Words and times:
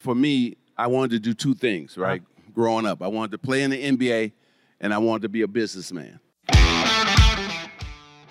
For 0.00 0.14
me, 0.14 0.56
I 0.78 0.86
wanted 0.86 1.10
to 1.10 1.18
do 1.18 1.34
two 1.34 1.54
things, 1.54 1.96
uh-huh. 1.96 2.06
right? 2.06 2.22
Growing 2.54 2.86
up, 2.86 3.02
I 3.02 3.06
wanted 3.06 3.32
to 3.32 3.38
play 3.38 3.62
in 3.62 3.70
the 3.70 3.84
NBA 3.84 4.32
and 4.80 4.92
I 4.94 4.98
wanted 4.98 5.22
to 5.22 5.28
be 5.28 5.42
a 5.42 5.48
businessman. 5.48 6.18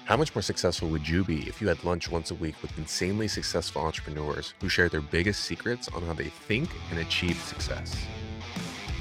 How 0.06 0.18
much 0.18 0.34
more 0.34 0.42
successful 0.42 0.90
would 0.90 1.08
you 1.08 1.24
be 1.24 1.48
if 1.48 1.62
you 1.62 1.68
had 1.68 1.84
lunch 1.84 2.10
once 2.10 2.32
a 2.32 2.36
week 2.36 2.56
with 2.64 2.76
insanely 2.80 3.28
successful 3.28 3.84
entrepreneurs 3.84 4.56
who 4.60 4.68
share 4.68 4.90
their 4.90 5.02
biggest 5.02 5.44
secrets 5.44 5.88
on 5.90 6.02
how 6.02 6.14
they 6.14 6.30
think 6.30 6.70
and 6.90 7.00
achieve 7.00 7.40
success? 7.44 7.96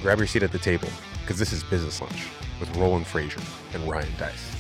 Grab 0.03 0.19
your 0.19 0.27
seat 0.27 0.43
at 0.43 0.53
the 0.53 0.59
table 0.59 0.89
because 1.23 1.39
this 1.39 1.55
is 1.55 1.64
Business 1.64 2.03
Lunch 2.03 2.27
with 2.61 2.75
Roland 2.77 3.07
Frasier 3.07 3.43
and 3.75 3.91
Ryan 3.91 4.12
Deiss. 4.19 4.57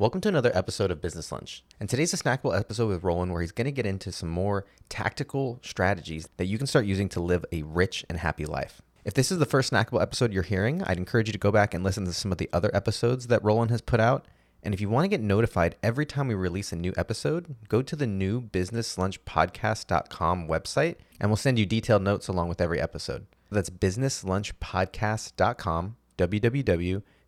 Welcome 0.00 0.22
to 0.22 0.30
another 0.30 0.50
episode 0.54 0.90
of 0.90 1.02
Business 1.02 1.30
Lunch. 1.30 1.62
And 1.78 1.86
today's 1.86 2.14
a 2.14 2.16
snackable 2.16 2.58
episode 2.58 2.88
with 2.88 3.04
Roland 3.04 3.32
where 3.32 3.42
he's 3.42 3.52
going 3.52 3.66
to 3.66 3.70
get 3.70 3.84
into 3.84 4.10
some 4.10 4.30
more 4.30 4.64
tactical 4.88 5.60
strategies 5.62 6.26
that 6.38 6.46
you 6.46 6.56
can 6.56 6.66
start 6.66 6.86
using 6.86 7.10
to 7.10 7.20
live 7.20 7.44
a 7.52 7.64
rich 7.64 8.06
and 8.08 8.16
happy 8.16 8.46
life. 8.46 8.80
If 9.04 9.12
this 9.12 9.30
is 9.30 9.36
the 9.36 9.44
first 9.44 9.70
snackable 9.70 10.00
episode 10.00 10.32
you're 10.32 10.42
hearing, 10.42 10.82
I'd 10.84 10.96
encourage 10.96 11.28
you 11.28 11.34
to 11.34 11.38
go 11.38 11.52
back 11.52 11.74
and 11.74 11.84
listen 11.84 12.06
to 12.06 12.14
some 12.14 12.32
of 12.32 12.38
the 12.38 12.48
other 12.50 12.70
episodes 12.72 13.26
that 13.26 13.44
Roland 13.44 13.70
has 13.72 13.82
put 13.82 14.00
out. 14.00 14.24
And 14.62 14.72
if 14.72 14.80
you 14.80 14.88
want 14.88 15.04
to 15.04 15.08
get 15.08 15.20
notified 15.20 15.76
every 15.82 16.06
time 16.06 16.28
we 16.28 16.34
release 16.34 16.72
a 16.72 16.76
new 16.76 16.94
episode, 16.96 17.56
go 17.68 17.82
to 17.82 17.94
the 17.94 18.06
new 18.06 18.40
businesslunchpodcast.com 18.40 20.48
website 20.48 20.96
and 21.20 21.28
we'll 21.28 21.36
send 21.36 21.58
you 21.58 21.66
detailed 21.66 22.00
notes 22.00 22.26
along 22.26 22.48
with 22.48 22.62
every 22.62 22.80
episode. 22.80 23.26
That's 23.50 23.68
businesslunchpodcast.com, 23.68 25.96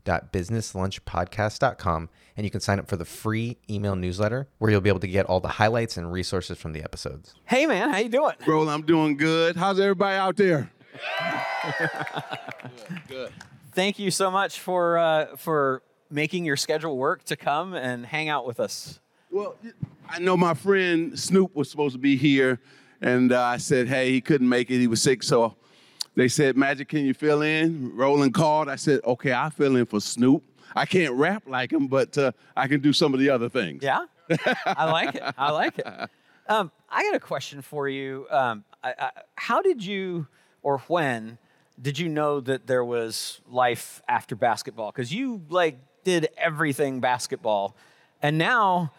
www.businesslunchpodcast.com, 0.04 2.08
and 2.36 2.44
you 2.44 2.50
can 2.50 2.60
sign 2.60 2.78
up 2.78 2.88
for 2.88 2.96
the 2.96 3.04
free 3.04 3.58
email 3.68 3.96
newsletter 3.96 4.48
where 4.58 4.70
you'll 4.70 4.80
be 4.80 4.88
able 4.88 5.00
to 5.00 5.08
get 5.08 5.26
all 5.26 5.40
the 5.40 5.48
highlights 5.48 5.96
and 5.96 6.12
resources 6.12 6.58
from 6.58 6.72
the 6.72 6.82
episodes. 6.82 7.34
Hey 7.44 7.66
man, 7.66 7.90
how 7.90 7.98
you 7.98 8.08
doing? 8.08 8.34
Bro, 8.44 8.68
I'm 8.68 8.82
doing 8.82 9.16
good. 9.16 9.56
How's 9.56 9.80
everybody 9.80 10.16
out 10.16 10.36
there? 10.36 10.70
good. 13.08 13.32
Thank 13.72 13.98
you 13.98 14.10
so 14.10 14.30
much 14.30 14.60
for 14.60 14.98
uh, 14.98 15.36
for 15.36 15.82
making 16.10 16.44
your 16.44 16.56
schedule 16.56 16.96
work 16.96 17.24
to 17.24 17.36
come 17.36 17.74
and 17.74 18.04
hang 18.04 18.28
out 18.28 18.46
with 18.46 18.60
us. 18.60 19.00
Well, 19.30 19.56
I 20.08 20.18
know 20.18 20.36
my 20.36 20.52
friend 20.52 21.18
Snoop 21.18 21.56
was 21.56 21.70
supposed 21.70 21.94
to 21.94 21.98
be 21.98 22.16
here, 22.16 22.60
and 23.00 23.32
uh, 23.32 23.40
I 23.40 23.56
said, 23.56 23.88
hey, 23.88 24.10
he 24.10 24.20
couldn't 24.20 24.48
make 24.48 24.70
it. 24.70 24.78
He 24.78 24.86
was 24.86 25.00
sick, 25.00 25.22
so 25.22 25.56
they 26.14 26.28
said, 26.28 26.56
Magic, 26.56 26.88
can 26.88 27.04
you 27.04 27.14
fill 27.14 27.42
in? 27.42 27.94
Roland 27.96 28.34
called. 28.34 28.68
I 28.68 28.76
said, 28.76 29.00
okay, 29.04 29.32
I'll 29.32 29.50
fill 29.50 29.76
in 29.76 29.86
for 29.86 30.00
Snoop. 30.00 30.44
I 30.74 30.86
can't 30.86 31.14
rap 31.14 31.44
like 31.46 31.72
him, 31.72 31.86
but 31.86 32.16
uh, 32.16 32.32
I 32.56 32.66
can 32.66 32.80
do 32.80 32.92
some 32.92 33.14
of 33.14 33.20
the 33.20 33.30
other 33.30 33.48
things. 33.48 33.82
Yeah, 33.82 34.06
I 34.66 34.90
like 34.90 35.14
it. 35.14 35.22
I 35.36 35.50
like 35.50 35.78
it. 35.78 35.86
Um, 36.48 36.70
I 36.90 37.02
got 37.04 37.14
a 37.14 37.20
question 37.20 37.62
for 37.62 37.88
you. 37.88 38.26
Um, 38.30 38.64
I, 38.82 38.94
I, 38.98 39.10
how 39.36 39.62
did 39.62 39.84
you, 39.84 40.26
or 40.62 40.78
when, 40.88 41.38
did 41.80 41.98
you 41.98 42.08
know 42.08 42.40
that 42.40 42.66
there 42.66 42.84
was 42.84 43.40
life 43.48 44.02
after 44.08 44.34
basketball? 44.34 44.90
Because 44.92 45.12
you 45.12 45.42
like 45.50 45.78
did 46.04 46.28
everything 46.36 47.00
basketball, 47.00 47.76
and 48.22 48.38
now 48.38 48.92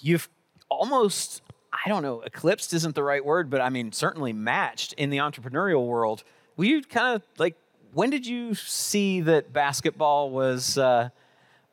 you've 0.00 0.28
almost 0.68 1.42
I 1.84 1.88
don't 1.88 2.02
know, 2.02 2.20
eclipsed 2.20 2.72
isn't 2.72 2.94
the 2.94 3.02
right 3.02 3.24
word, 3.24 3.50
but 3.50 3.60
I 3.60 3.68
mean 3.68 3.92
certainly 3.92 4.32
matched 4.32 4.92
in 4.94 5.10
the 5.10 5.18
entrepreneurial 5.18 5.86
world. 5.86 6.22
Were 6.56 6.64
you 6.64 6.82
kind 6.82 7.16
of 7.16 7.22
like 7.38 7.56
when 7.92 8.10
did 8.10 8.26
you 8.26 8.54
see 8.54 9.20
that 9.22 9.52
basketball 9.52 10.30
was 10.30 10.78
uh, 10.78 11.10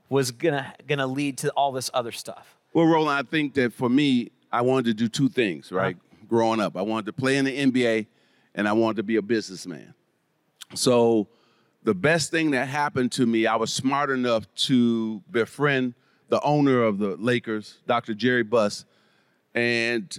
was 0.09 0.31
gonna 0.31 0.73
gonna 0.87 1.07
lead 1.07 1.37
to 1.39 1.49
all 1.51 1.71
this 1.71 1.89
other 1.93 2.11
stuff? 2.11 2.57
Well, 2.73 2.85
Roland, 2.85 3.17
I 3.17 3.29
think 3.29 3.53
that 3.55 3.73
for 3.73 3.89
me, 3.89 4.31
I 4.52 4.61
wanted 4.61 4.85
to 4.85 4.93
do 4.93 5.07
two 5.07 5.29
things, 5.29 5.71
right? 5.71 5.95
Uh-huh. 5.95 6.25
Growing 6.27 6.59
up, 6.61 6.77
I 6.77 6.81
wanted 6.81 7.07
to 7.07 7.13
play 7.13 7.37
in 7.37 7.45
the 7.45 7.57
NBA, 7.57 8.07
and 8.55 8.67
I 8.67 8.73
wanted 8.73 8.97
to 8.97 9.03
be 9.03 9.17
a 9.17 9.21
businessman. 9.21 9.93
So, 10.73 11.27
the 11.83 11.93
best 11.93 12.31
thing 12.31 12.52
that 12.52 12.69
happened 12.69 13.11
to 13.13 13.25
me, 13.25 13.45
I 13.45 13.58
was 13.58 13.73
smart 13.73 14.09
enough 14.09 14.53
to 14.67 15.21
befriend 15.30 15.93
the 16.30 16.39
owner 16.41 16.83
of 16.83 16.97
the 16.99 17.17
Lakers, 17.17 17.80
Dr. 17.86 18.14
Jerry 18.14 18.43
Buss, 18.43 18.86
and 19.53 20.17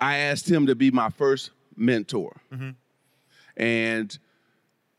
I 0.00 0.16
asked 0.16 0.50
him 0.50 0.66
to 0.66 0.74
be 0.74 0.90
my 0.90 1.10
first 1.10 1.50
mentor. 1.76 2.40
Mm-hmm. 2.52 2.70
And 3.56 4.16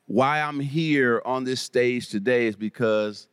why 0.05 0.41
I'm 0.41 0.59
here 0.59 1.21
on 1.25 1.43
this 1.43 1.61
stage 1.61 2.09
today 2.09 2.47
is 2.47 2.55
because 2.55 3.27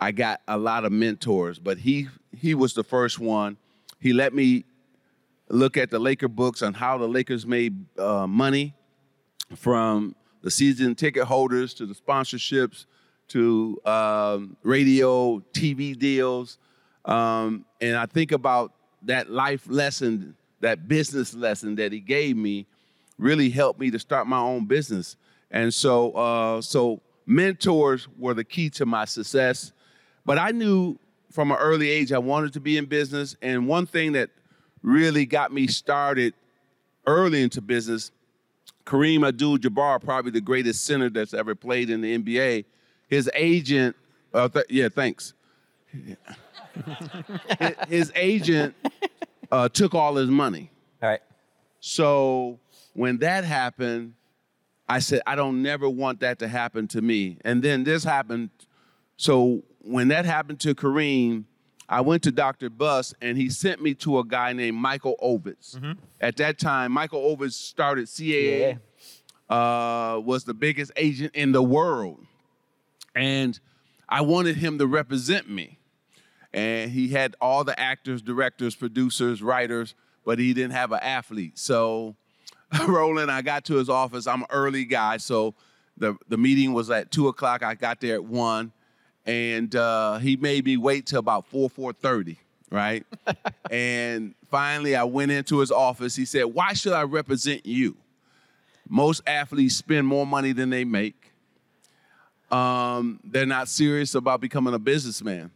I 0.00 0.12
got 0.12 0.40
a 0.48 0.58
lot 0.58 0.84
of 0.84 0.92
mentors, 0.92 1.58
but 1.58 1.78
he 1.78 2.08
he 2.36 2.54
was 2.54 2.74
the 2.74 2.84
first 2.84 3.18
one. 3.18 3.56
He 4.00 4.12
let 4.12 4.34
me 4.34 4.64
look 5.48 5.76
at 5.76 5.90
the 5.90 5.98
Laker 5.98 6.28
books 6.28 6.62
on 6.62 6.74
how 6.74 6.98
the 6.98 7.06
Lakers 7.06 7.46
made 7.46 7.86
uh, 7.98 8.26
money 8.26 8.74
from 9.54 10.16
the 10.42 10.50
season 10.50 10.94
ticket 10.94 11.24
holders 11.24 11.74
to 11.74 11.86
the 11.86 11.94
sponsorships 11.94 12.86
to 13.28 13.80
um, 13.84 14.56
radio, 14.62 15.38
TV 15.52 15.96
deals. 15.96 16.58
Um, 17.04 17.64
and 17.80 17.96
I 17.96 18.06
think 18.06 18.32
about 18.32 18.72
that 19.02 19.30
life 19.30 19.66
lesson, 19.68 20.36
that 20.60 20.88
business 20.88 21.34
lesson 21.34 21.76
that 21.76 21.92
he 21.92 22.00
gave 22.00 22.36
me 22.36 22.66
really 23.22 23.48
helped 23.48 23.80
me 23.80 23.90
to 23.90 23.98
start 23.98 24.26
my 24.26 24.38
own 24.38 24.66
business. 24.66 25.16
And 25.50 25.72
so, 25.72 26.12
uh, 26.12 26.60
so 26.60 27.00
mentors 27.26 28.08
were 28.18 28.34
the 28.34 28.44
key 28.44 28.68
to 28.70 28.86
my 28.86 29.04
success. 29.04 29.72
But 30.26 30.38
I 30.38 30.50
knew 30.50 30.98
from 31.30 31.50
an 31.50 31.58
early 31.58 31.88
age 31.88 32.12
I 32.12 32.18
wanted 32.18 32.52
to 32.54 32.60
be 32.60 32.76
in 32.76 32.86
business. 32.86 33.36
And 33.42 33.66
one 33.66 33.86
thing 33.86 34.12
that 34.12 34.30
really 34.82 35.24
got 35.24 35.52
me 35.52 35.66
started 35.66 36.34
early 37.06 37.42
into 37.42 37.60
business, 37.60 38.10
Kareem 38.84 39.26
Abdul-Jabbar, 39.26 40.02
probably 40.02 40.32
the 40.32 40.40
greatest 40.40 40.84
center 40.84 41.08
that's 41.08 41.32
ever 41.32 41.54
played 41.54 41.90
in 41.90 42.00
the 42.00 42.18
NBA. 42.18 42.64
His 43.08 43.30
agent, 43.34 43.94
uh, 44.34 44.48
th- 44.48 44.66
yeah, 44.68 44.88
thanks. 44.88 45.34
his 47.88 48.10
agent 48.14 48.74
uh, 49.50 49.68
took 49.68 49.94
all 49.94 50.16
his 50.16 50.30
money. 50.30 50.70
All 51.02 51.10
right. 51.10 51.20
So 51.80 52.58
when 52.92 53.18
that 53.18 53.44
happened, 53.44 54.14
I 54.88 54.98
said, 54.98 55.22
I 55.26 55.36
don't 55.36 55.62
never 55.62 55.88
want 55.88 56.20
that 56.20 56.38
to 56.40 56.48
happen 56.48 56.88
to 56.88 57.00
me. 57.00 57.38
And 57.44 57.62
then 57.62 57.84
this 57.84 58.04
happened. 58.04 58.50
So 59.16 59.62
when 59.80 60.08
that 60.08 60.24
happened 60.24 60.60
to 60.60 60.74
Kareem, 60.74 61.44
I 61.88 62.00
went 62.00 62.22
to 62.24 62.32
Dr. 62.32 62.70
Buss 62.70 63.14
and 63.20 63.36
he 63.36 63.50
sent 63.50 63.82
me 63.82 63.94
to 63.96 64.18
a 64.18 64.24
guy 64.24 64.52
named 64.52 64.76
Michael 64.76 65.16
Ovitz. 65.22 65.76
Mm-hmm. 65.76 65.92
At 66.20 66.36
that 66.38 66.58
time, 66.58 66.92
Michael 66.92 67.36
Ovitz 67.36 67.52
started 67.52 68.06
CAA, 68.06 68.78
yeah. 69.50 69.54
uh, 69.54 70.18
was 70.20 70.44
the 70.44 70.54
biggest 70.54 70.92
agent 70.96 71.34
in 71.34 71.52
the 71.52 71.62
world. 71.62 72.24
And 73.14 73.58
I 74.08 74.22
wanted 74.22 74.56
him 74.56 74.78
to 74.78 74.86
represent 74.86 75.48
me. 75.48 75.78
And 76.54 76.90
he 76.90 77.08
had 77.08 77.34
all 77.40 77.64
the 77.64 77.78
actors, 77.78 78.20
directors, 78.20 78.74
producers, 78.74 79.42
writers, 79.42 79.94
but 80.24 80.38
he 80.38 80.52
didn't 80.52 80.72
have 80.72 80.92
an 80.92 81.00
athlete. 81.02 81.58
So 81.58 82.16
Roland, 82.86 83.30
I 83.30 83.42
got 83.42 83.64
to 83.66 83.74
his 83.74 83.88
office. 83.88 84.26
I'm 84.26 84.42
an 84.42 84.48
early 84.50 84.84
guy, 84.84 85.18
so 85.18 85.54
the 85.96 86.16
the 86.28 86.36
meeting 86.36 86.72
was 86.72 86.90
at 86.90 87.10
two 87.10 87.28
o'clock. 87.28 87.62
I 87.62 87.74
got 87.74 88.00
there 88.00 88.14
at 88.14 88.24
one, 88.24 88.72
and 89.26 89.74
uh, 89.74 90.18
he 90.18 90.36
made 90.36 90.64
me 90.64 90.76
wait 90.76 91.06
till 91.06 91.18
about 91.18 91.46
four 91.46 91.68
four 91.68 91.92
thirty, 91.92 92.38
right? 92.70 93.04
and 93.70 94.34
finally, 94.50 94.96
I 94.96 95.04
went 95.04 95.32
into 95.32 95.58
his 95.58 95.70
office. 95.70 96.16
He 96.16 96.24
said, 96.24 96.44
"Why 96.44 96.72
should 96.72 96.92
I 96.92 97.02
represent 97.02 97.66
you? 97.66 97.96
Most 98.88 99.22
athletes 99.26 99.76
spend 99.76 100.06
more 100.06 100.26
money 100.26 100.52
than 100.52 100.70
they 100.70 100.84
make. 100.84 101.32
Um, 102.50 103.20
they're 103.24 103.46
not 103.46 103.68
serious 103.68 104.14
about 104.14 104.40
becoming 104.40 104.74
a 104.74 104.78
businessman." 104.78 105.50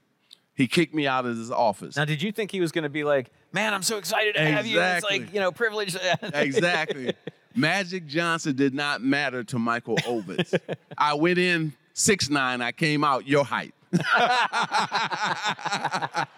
He 0.57 0.67
kicked 0.67 0.95
me 0.95 1.07
out 1.07 1.27
of 1.27 1.37
his 1.37 1.51
office. 1.51 1.97
Now, 1.97 2.07
did 2.07 2.23
you 2.23 2.33
think 2.33 2.51
he 2.51 2.63
was 2.63 2.73
going 2.73 2.85
to 2.85 2.89
be 2.89 3.05
like, 3.05 3.31
"Man, 3.57 3.73
I'm 3.73 3.83
so 3.83 3.97
excited 3.97 4.35
to 4.35 4.43
exactly. 4.43 4.53
have 4.53 4.67
you"? 4.67 4.83
It's 4.83 5.11
like 5.11 5.33
you 5.33 5.41
know, 5.41 5.51
privilege. 5.51 5.97
exactly. 6.23 7.15
Magic 7.55 8.07
Johnson 8.07 8.55
did 8.55 8.75
not 8.75 9.01
matter 9.01 9.43
to 9.45 9.59
Michael 9.59 9.97
Ovitz. 9.97 10.61
I 10.99 11.15
went 11.15 11.39
in 11.39 11.73
six 11.95 12.29
nine. 12.29 12.61
I 12.61 12.73
came 12.73 13.03
out 13.03 13.27
your 13.27 13.47
height. 13.47 13.73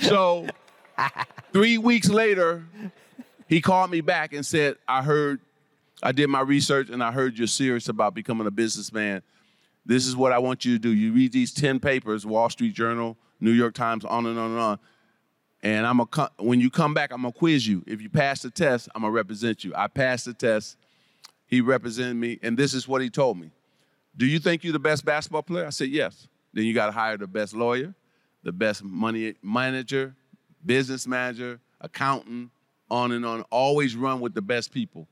so 0.00 0.48
three 1.52 1.78
weeks 1.78 2.08
later, 2.08 2.64
he 3.48 3.60
called 3.60 3.92
me 3.92 4.00
back 4.00 4.32
and 4.32 4.44
said, 4.44 4.74
"I 4.88 5.04
heard, 5.04 5.38
I 6.02 6.10
did 6.10 6.28
my 6.28 6.40
research, 6.40 6.90
and 6.90 7.00
I 7.00 7.12
heard 7.12 7.38
you're 7.38 7.46
serious 7.46 7.88
about 7.88 8.12
becoming 8.12 8.48
a 8.48 8.50
businessman. 8.50 9.22
This 9.84 10.04
is 10.04 10.16
what 10.16 10.32
I 10.32 10.40
want 10.40 10.64
you 10.64 10.72
to 10.72 10.80
do. 10.80 10.90
You 10.90 11.12
read 11.12 11.30
these 11.30 11.54
ten 11.54 11.78
papers, 11.78 12.26
Wall 12.26 12.50
Street 12.50 12.74
Journal." 12.74 13.16
New 13.40 13.50
York 13.50 13.74
Times, 13.74 14.04
on 14.04 14.26
and 14.26 14.38
on 14.38 14.50
and 14.52 14.60
on. 14.60 14.78
And 15.62 15.86
I'm 15.86 16.00
a 16.00 16.06
when 16.38 16.60
you 16.60 16.70
come 16.70 16.94
back, 16.94 17.12
I'm 17.12 17.22
gonna 17.22 17.32
quiz 17.32 17.66
you. 17.66 17.82
If 17.86 18.00
you 18.00 18.08
pass 18.08 18.42
the 18.42 18.50
test, 18.50 18.88
I'm 18.94 19.02
gonna 19.02 19.12
represent 19.12 19.64
you. 19.64 19.72
I 19.74 19.88
passed 19.88 20.26
the 20.26 20.34
test. 20.34 20.76
He 21.46 21.60
represented 21.60 22.16
me, 22.16 22.38
and 22.42 22.56
this 22.56 22.74
is 22.74 22.86
what 22.86 23.02
he 23.02 23.10
told 23.10 23.38
me. 23.38 23.50
Do 24.16 24.26
you 24.26 24.38
think 24.38 24.64
you're 24.64 24.72
the 24.72 24.78
best 24.78 25.04
basketball 25.04 25.42
player? 25.42 25.66
I 25.66 25.70
said 25.70 25.88
yes. 25.88 26.28
Then 26.52 26.64
you 26.64 26.72
got 26.72 26.86
to 26.86 26.92
hire 26.92 27.18
the 27.18 27.26
best 27.26 27.54
lawyer, 27.54 27.94
the 28.42 28.52
best 28.52 28.82
money 28.82 29.34
manager, 29.42 30.14
business 30.64 31.06
manager, 31.06 31.60
accountant, 31.80 32.50
on 32.90 33.12
and 33.12 33.26
on. 33.26 33.42
Always 33.50 33.94
run 33.94 34.20
with 34.20 34.34
the 34.34 34.42
best 34.42 34.72
people. 34.72 35.06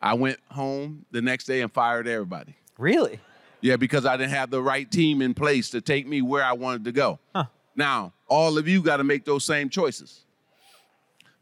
I 0.00 0.14
went 0.14 0.38
home 0.50 1.04
the 1.10 1.20
next 1.20 1.46
day 1.46 1.60
and 1.60 1.72
fired 1.72 2.06
everybody. 2.06 2.54
Really? 2.78 3.18
Yeah, 3.60 3.76
because 3.76 4.06
I 4.06 4.16
didn't 4.16 4.30
have 4.30 4.50
the 4.50 4.62
right 4.62 4.88
team 4.88 5.22
in 5.22 5.34
place 5.34 5.70
to 5.70 5.80
take 5.80 6.06
me 6.06 6.22
where 6.22 6.44
I 6.44 6.52
wanted 6.52 6.84
to 6.84 6.92
go. 6.92 7.18
Huh. 7.34 7.46
Now, 7.74 8.12
all 8.28 8.58
of 8.58 8.66
you 8.68 8.82
got 8.82 8.98
to 8.98 9.04
make 9.04 9.24
those 9.24 9.44
same 9.44 9.68
choices. 9.68 10.24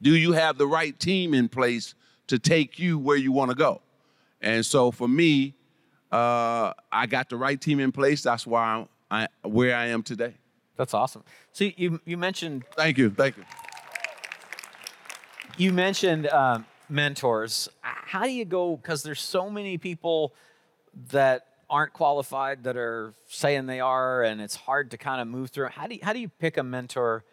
Do 0.02 0.14
you 0.14 0.32
have 0.32 0.58
the 0.58 0.66
right 0.66 0.98
team 0.98 1.34
in 1.34 1.48
place 1.48 1.94
to 2.26 2.38
take 2.38 2.78
you 2.78 2.98
where 2.98 3.16
you 3.16 3.32
want 3.32 3.50
to 3.50 3.56
go? 3.56 3.80
And 4.40 4.64
so 4.64 4.90
for 4.90 5.08
me, 5.08 5.54
uh, 6.12 6.72
I 6.92 7.06
got 7.06 7.28
the 7.28 7.36
right 7.36 7.60
team 7.60 7.80
in 7.80 7.90
place. 7.90 8.22
That's 8.22 8.46
why 8.46 8.64
I'm 8.64 8.88
I, 9.10 9.28
where 9.42 9.76
I 9.76 9.86
am 9.86 10.02
today. 10.02 10.34
That's 10.76 10.94
awesome. 10.94 11.24
So 11.52 11.70
you 11.76 12.00
you 12.04 12.16
mentioned 12.16 12.64
Thank 12.76 12.98
you. 12.98 13.10
Thank 13.10 13.36
you. 13.36 13.44
you 15.56 15.72
mentioned 15.72 16.26
um, 16.28 16.66
mentors. 16.88 17.68
How 17.80 18.24
do 18.24 18.30
you 18.30 18.44
go? 18.44 18.76
Because 18.76 19.02
there's 19.02 19.20
so 19.20 19.50
many 19.50 19.78
people 19.78 20.34
that 21.10 21.46
aren't 21.74 21.92
qualified 21.92 22.62
that 22.62 22.76
are 22.76 23.14
saying 23.26 23.66
they 23.66 23.80
are, 23.80 24.22
and 24.22 24.40
it's 24.40 24.54
hard 24.54 24.92
to 24.92 24.96
kind 24.96 25.20
of 25.20 25.26
move 25.26 25.50
through. 25.50 25.66
How 25.66 25.88
do 25.88 25.96
you, 25.96 26.00
how 26.04 26.12
do 26.12 26.20
you 26.20 26.28
pick 26.28 26.56
a 26.56 26.62
mentor 26.62 27.24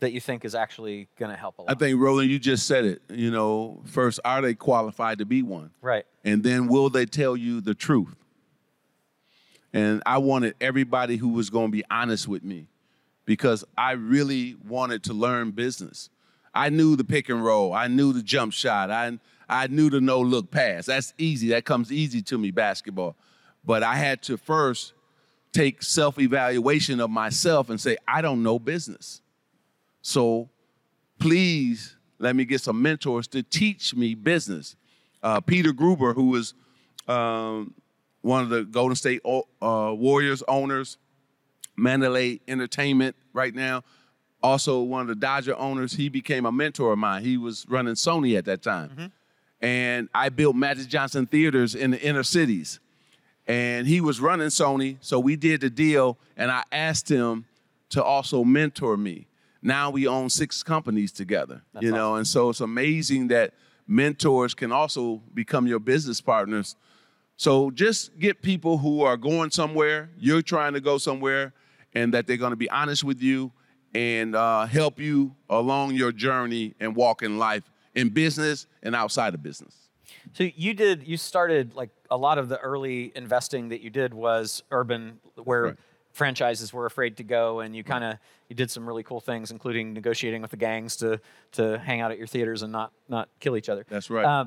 that 0.00 0.12
you 0.12 0.20
think 0.22 0.46
is 0.46 0.54
actually 0.54 1.08
going 1.18 1.30
to 1.30 1.36
help 1.36 1.58
a 1.58 1.62
lot? 1.62 1.70
I 1.70 1.74
think 1.74 2.00
Roland, 2.00 2.30
you 2.30 2.38
just 2.38 2.66
said 2.66 2.86
it. 2.86 3.02
You 3.10 3.30
know, 3.30 3.82
first, 3.84 4.18
are 4.24 4.40
they 4.40 4.54
qualified 4.54 5.18
to 5.18 5.26
be 5.26 5.42
one? 5.42 5.72
right. 5.82 6.06
and 6.24 6.42
then 6.42 6.66
will 6.66 6.88
they 6.88 7.04
tell 7.04 7.36
you 7.36 7.60
the 7.60 7.74
truth? 7.74 8.16
And 9.74 10.02
I 10.06 10.16
wanted 10.16 10.54
everybody 10.62 11.18
who 11.18 11.28
was 11.28 11.50
going 11.50 11.66
to 11.66 11.72
be 11.72 11.84
honest 11.90 12.26
with 12.26 12.42
me 12.42 12.68
because 13.26 13.66
I 13.76 13.92
really 13.92 14.56
wanted 14.66 15.04
to 15.04 15.12
learn 15.12 15.50
business. 15.50 16.08
I 16.54 16.70
knew 16.70 16.96
the 16.96 17.04
pick 17.04 17.28
and 17.28 17.44
roll, 17.44 17.74
I 17.74 17.86
knew 17.86 18.14
the 18.14 18.22
jump 18.22 18.54
shot, 18.54 18.90
I, 18.90 19.18
I 19.46 19.66
knew 19.66 19.90
the 19.90 20.00
no 20.00 20.20
look 20.22 20.50
pass. 20.50 20.86
That's 20.86 21.12
easy, 21.18 21.50
that 21.50 21.66
comes 21.66 21.92
easy 21.92 22.22
to 22.22 22.38
me, 22.38 22.50
basketball. 22.50 23.14
But 23.64 23.82
I 23.82 23.96
had 23.96 24.22
to 24.22 24.36
first 24.36 24.92
take 25.52 25.82
self 25.82 26.18
evaluation 26.18 27.00
of 27.00 27.10
myself 27.10 27.70
and 27.70 27.80
say, 27.80 27.96
I 28.06 28.22
don't 28.22 28.42
know 28.42 28.58
business. 28.58 29.20
So 30.02 30.48
please 31.18 31.96
let 32.18 32.36
me 32.36 32.44
get 32.44 32.60
some 32.60 32.80
mentors 32.80 33.26
to 33.28 33.42
teach 33.42 33.94
me 33.94 34.14
business. 34.14 34.76
Uh, 35.22 35.40
Peter 35.40 35.72
Guber, 35.72 36.14
who 36.14 36.28
was 36.28 36.54
um, 37.08 37.74
one 38.22 38.42
of 38.42 38.48
the 38.50 38.64
Golden 38.64 38.96
State 38.96 39.22
uh, 39.24 39.40
Warriors 39.94 40.42
owners, 40.48 40.98
Mandalay 41.76 42.40
Entertainment 42.48 43.16
right 43.32 43.54
now, 43.54 43.82
also 44.42 44.80
one 44.80 45.02
of 45.02 45.08
the 45.08 45.14
Dodger 45.14 45.56
owners, 45.56 45.92
he 45.94 46.08
became 46.08 46.46
a 46.46 46.52
mentor 46.52 46.92
of 46.92 46.98
mine. 46.98 47.22
He 47.22 47.36
was 47.36 47.66
running 47.68 47.94
Sony 47.94 48.36
at 48.38 48.46
that 48.46 48.62
time. 48.62 49.12
And 49.60 50.08
I 50.14 50.30
built 50.30 50.56
Magic 50.56 50.88
Johnson 50.88 51.26
theaters 51.26 51.74
in 51.74 51.90
the 51.90 52.00
inner 52.00 52.22
cities. 52.22 52.80
And 53.46 53.86
he 53.86 54.00
was 54.00 54.20
running 54.20 54.48
Sony, 54.48 54.96
so 55.00 55.18
we 55.18 55.34
did 55.36 55.60
the 55.60 55.70
deal, 55.70 56.18
and 56.36 56.50
I 56.50 56.62
asked 56.70 57.08
him 57.08 57.46
to 57.90 58.02
also 58.02 58.44
mentor 58.44 58.96
me. 58.96 59.26
Now 59.62 59.90
we 59.90 60.06
own 60.06 60.30
six 60.30 60.62
companies 60.62 61.12
together, 61.12 61.62
you 61.80 61.90
know, 61.90 62.14
and 62.16 62.26
so 62.26 62.50
it's 62.50 62.60
amazing 62.60 63.28
that 63.28 63.52
mentors 63.86 64.54
can 64.54 64.72
also 64.72 65.20
become 65.34 65.66
your 65.66 65.80
business 65.80 66.20
partners. 66.20 66.76
So 67.36 67.70
just 67.70 68.18
get 68.18 68.40
people 68.42 68.78
who 68.78 69.02
are 69.02 69.16
going 69.16 69.50
somewhere, 69.50 70.10
you're 70.18 70.42
trying 70.42 70.74
to 70.74 70.80
go 70.80 70.98
somewhere, 70.98 71.52
and 71.94 72.14
that 72.14 72.26
they're 72.26 72.36
going 72.36 72.52
to 72.52 72.56
be 72.56 72.70
honest 72.70 73.02
with 73.02 73.20
you 73.20 73.52
and 73.94 74.36
uh, 74.36 74.66
help 74.66 75.00
you 75.00 75.34
along 75.48 75.94
your 75.94 76.12
journey 76.12 76.74
and 76.78 76.94
walk 76.94 77.22
in 77.22 77.38
life 77.38 77.64
in 77.94 78.10
business 78.10 78.66
and 78.82 78.94
outside 78.94 79.34
of 79.34 79.42
business. 79.42 79.79
So 80.32 80.44
you 80.44 80.74
did 80.74 81.06
you 81.06 81.16
started 81.16 81.74
like 81.74 81.90
a 82.10 82.16
lot 82.16 82.38
of 82.38 82.48
the 82.48 82.58
early 82.58 83.12
investing 83.14 83.68
that 83.70 83.80
you 83.80 83.90
did 83.90 84.14
was 84.14 84.62
urban 84.70 85.20
where 85.42 85.64
Right. 85.64 85.76
franchises 86.12 86.72
were 86.72 86.86
afraid 86.86 87.16
to 87.18 87.22
go 87.22 87.60
and 87.60 87.74
you 87.76 87.84
kind 87.84 88.02
of 88.04 88.16
you 88.48 88.56
did 88.56 88.70
some 88.70 88.86
really 88.86 89.02
cool 89.02 89.20
things 89.20 89.50
including 89.50 89.92
negotiating 89.92 90.42
with 90.42 90.50
the 90.50 90.56
gangs 90.56 90.96
to 90.96 91.20
to 91.52 91.78
hang 91.78 92.00
out 92.00 92.10
at 92.10 92.18
your 92.18 92.26
theaters 92.26 92.62
and 92.62 92.72
not 92.72 92.92
not 93.08 93.28
kill 93.40 93.56
each 93.56 93.68
other. 93.68 93.84
That's 93.88 94.10
right. 94.10 94.24
Uh, 94.24 94.44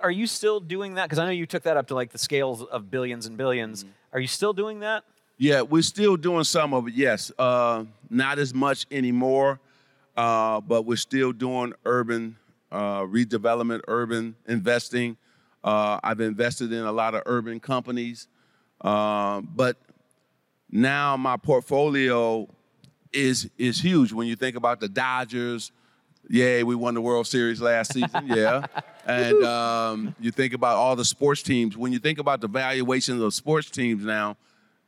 are 0.00 0.10
you 0.10 0.26
still 0.26 0.60
doing 0.60 0.94
that? 0.94 1.04
Because 1.04 1.18
I 1.18 1.24
know 1.24 1.32
you 1.32 1.46
took 1.46 1.64
that 1.64 1.76
up 1.76 1.88
to 1.88 1.94
like 1.94 2.12
the 2.12 2.18
scales 2.18 2.62
of 2.62 2.90
billions 2.90 3.26
and 3.26 3.38
1000000000s 3.38 3.84
Mm-hmm. 3.84 3.88
Are 4.14 4.20
you 4.20 4.26
still 4.28 4.52
doing 4.52 4.80
that? 4.80 5.04
Yeah, 5.38 5.62
we're 5.62 5.82
still 5.82 6.16
doing 6.16 6.44
some 6.44 6.72
of 6.74 6.86
it. 6.86 6.94
Yes, 6.94 7.32
uh, 7.38 7.84
not 8.10 8.38
as 8.38 8.52
much 8.54 8.86
anymore, 8.90 9.58
uh, 10.16 10.60
but 10.60 10.82
we're 10.82 10.96
still 10.98 11.32
doing 11.32 11.72
urban 11.84 12.36
uh, 12.72 13.02
redevelopment, 13.02 13.82
urban 13.86 14.34
investing. 14.48 15.16
Uh, 15.62 16.00
I've 16.02 16.20
invested 16.20 16.72
in 16.72 16.84
a 16.84 16.90
lot 16.90 17.14
of 17.14 17.22
urban 17.26 17.60
companies, 17.60 18.26
um, 18.80 19.48
but 19.54 19.76
now 20.70 21.16
my 21.16 21.36
portfolio 21.36 22.48
is 23.12 23.48
is 23.58 23.80
huge. 23.80 24.12
When 24.12 24.26
you 24.26 24.34
think 24.34 24.56
about 24.56 24.80
the 24.80 24.88
Dodgers, 24.88 25.70
yeah, 26.28 26.62
we 26.62 26.74
won 26.74 26.94
the 26.94 27.00
World 27.00 27.26
Series 27.26 27.60
last 27.60 27.92
season. 27.92 28.26
Yeah, 28.26 28.66
and 29.06 29.44
um, 29.44 30.14
you 30.18 30.30
think 30.30 30.54
about 30.54 30.76
all 30.76 30.96
the 30.96 31.04
sports 31.04 31.42
teams. 31.42 31.76
When 31.76 31.92
you 31.92 31.98
think 31.98 32.18
about 32.18 32.40
the 32.40 32.48
valuations 32.48 33.22
of 33.22 33.34
sports 33.34 33.70
teams 33.70 34.04
now, 34.04 34.36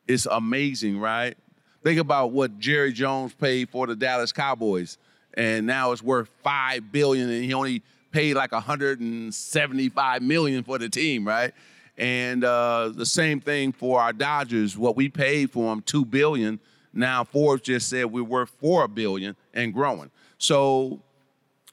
it's 0.09 0.27
amazing, 0.27 0.99
right? 0.99 1.37
Think 1.85 2.01
about 2.01 2.33
what 2.33 2.59
Jerry 2.59 2.93
Jones 2.93 3.35
paid 3.35 3.69
for 3.69 3.87
the 3.87 3.95
Dallas 3.95 4.33
Cowboys, 4.33 4.97
and 5.37 5.67
now 5.67 5.93
it's 5.93 6.03
worth 6.03 6.31
five 6.43 6.93
billion, 6.93 7.29
and 7.29 7.45
he 7.45 7.55
only 7.55 7.83
paid 8.11 8.35
like 8.35 8.53
175 8.53 10.23
million 10.23 10.63
for 10.63 10.79
the 10.79 10.89
team, 10.89 11.27
right? 11.27 11.53
And 11.97 12.45
uh, 12.45 12.93
the 12.95 13.07
same 13.07 13.41
thing 13.41 13.73
for 13.73 14.01
our 14.01 14.13
Dodgers. 14.13 14.77
What 14.77 14.97
we 14.97 15.09
paid 15.09 15.51
for 15.51 15.71
them, 15.71 15.83
two 15.83 16.05
billion. 16.05 16.61
Now 16.93 17.25
Forbes 17.25 17.63
just 17.63 17.89
said 17.89 18.07
we're 18.07 18.23
worth 18.23 18.51
four 18.61 18.87
billion 18.89 19.37
and 19.53 19.73
growing. 19.73 20.11
So, 20.39 21.01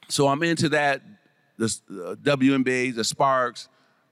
so 0.08 0.28
I'm 0.28 0.42
into 0.42 0.68
that. 0.70 1.02
The 1.58 1.66
uh, 1.90 2.14
WNBA, 2.16 2.94
the 2.94 3.04
Sparks, 3.04 3.68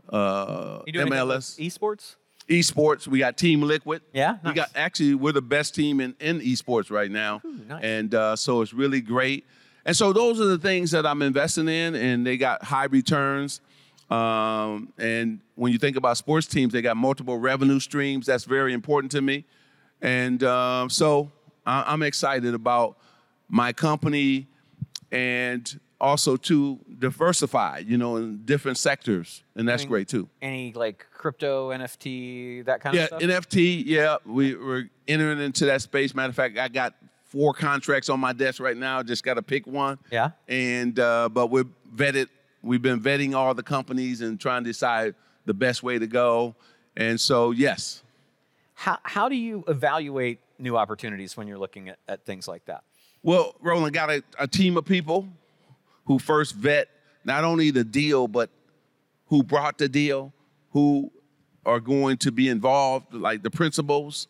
uh, 0.09 0.83
You 0.87 0.93
doing 0.93 1.09
MLS 1.09 1.59
esports? 1.59 2.17
Esports. 2.51 3.07
We 3.07 3.21
got 3.21 3.37
Team 3.39 3.63
Liquid. 3.63 4.03
Yeah? 4.13 4.37
we 4.45 4.53
got 4.53 4.69
actually 4.75 5.15
we're 5.15 5.33
the 5.33 5.41
best 5.41 5.75
team 5.75 6.01
in 6.01 6.15
in 6.21 6.41
esports 6.41 6.91
right 6.91 7.11
now, 7.11 7.41
nice. 7.45 7.83
and 7.83 8.15
uh, 8.15 8.37
so 8.37 8.61
it's 8.61 8.75
really 8.75 9.01
great. 9.01 9.47
And 9.87 9.97
so 9.97 10.13
those 10.13 10.39
are 10.41 10.45
the 10.47 10.59
things 10.59 10.91
that 10.91 11.07
I'm 11.07 11.23
investing 11.23 11.69
in, 11.69 11.95
and 11.95 12.27
they 12.27 12.37
got 12.37 12.63
high 12.63 12.85
returns. 12.85 13.61
Um, 14.11 14.93
and 14.99 15.41
when 15.55 15.73
you 15.73 15.79
think 15.79 15.97
about 15.97 16.17
sports 16.19 16.47
teams, 16.47 16.73
they 16.73 16.83
got 16.83 16.97
multiple 16.97 17.39
revenue 17.39 17.79
streams. 17.81 18.27
That's 18.27 18.45
very 18.45 18.73
important 18.75 19.13
to 19.13 19.23
me. 19.23 19.45
And 20.03 20.43
um, 20.43 20.91
so 20.91 21.31
I- 21.65 21.85
I'm 21.87 22.03
excited 22.03 22.53
about 22.53 22.99
my 23.49 23.73
company 23.73 24.49
and 25.13 25.79
also 26.01 26.37
to 26.37 26.79
diversify, 26.99 27.83
you 27.87 27.99
know, 27.99 28.17
in 28.17 28.45
different 28.45 28.79
sectors, 28.79 29.43
and 29.55 29.69
that's 29.69 29.85
great 29.85 30.09
too. 30.09 30.29
Any 30.41 30.73
like 30.73 31.07
crypto, 31.13 31.71
NFT, 31.71 32.65
that 32.65 32.81
kind 32.81 32.95
Yeah, 32.97 33.03
of 33.03 33.07
stuff? 33.09 33.23
Yeah, 33.23 33.41
NFT. 33.41 33.83
Yeah, 33.87 34.17
we, 34.25 34.55
we're 34.55 34.89
entering 35.07 35.41
into 35.41 35.67
that 35.67 35.83
space. 35.83 36.15
Matter 36.15 36.31
of 36.31 36.37
fact, 36.37 36.59
I 36.59 36.69
got 36.69 36.95
four 37.25 37.53
contracts 37.53 38.09
on 38.09 38.19
my 38.21 38.33
desk 38.33 38.61
right 38.61 38.77
now. 38.77 39.03
Just 39.03 39.23
got 39.25 39.35
to 39.35 39.43
pick 39.43 39.67
one. 39.67 39.99
Yeah? 40.11 40.31
And 40.49 40.99
uh, 40.99 41.29
but 41.29 41.49
we're 41.49 41.67
vetted. 41.95 42.29
We've 42.63 42.83
been 42.83 43.01
vetting 43.01 43.35
all 43.35 43.55
the 43.55 43.63
companies 43.63 44.21
and 44.21 44.39
trying 44.41 44.65
to 44.65 44.71
decide 44.71 45.15
the 45.47 45.55
best 45.55 45.83
way 45.83 45.99
to 45.99 46.07
go. 46.07 46.55
And 46.97 47.19
so, 47.21 47.51
yes, 47.53 48.03
How, 48.75 48.99
how 49.03 49.29
do 49.29 49.37
you 49.37 49.65
evaluate 49.69 50.41
new 50.59 50.77
opportunities 50.77 51.37
when 51.37 51.47
you're 51.47 51.59
looking 51.59 51.89
at, 51.89 51.99
at 52.09 52.27
things 52.27 52.47
like 52.49 52.65
that? 52.67 52.83
Well, 53.23 53.55
Roland 53.61 53.95
got 53.95 54.11
a, 54.11 54.23
a 54.39 54.47
team 54.49 54.77
of 54.77 54.85
people 54.85 55.29
who 56.11 56.19
first 56.19 56.57
vet 56.57 56.89
not 57.25 57.45
only 57.45 57.71
the 57.71 57.85
deal, 57.85 58.27
but 58.27 58.51
who 59.27 59.45
brought 59.45 59.79
the 59.79 59.89
deal, 59.89 60.33
who 60.73 61.09
are 61.65 61.79
going 61.79 62.17
to 62.17 62.33
be 62.33 62.49
involved, 62.49 63.15
like 63.15 63.45
the 63.45 63.51
principals. 63.51 64.27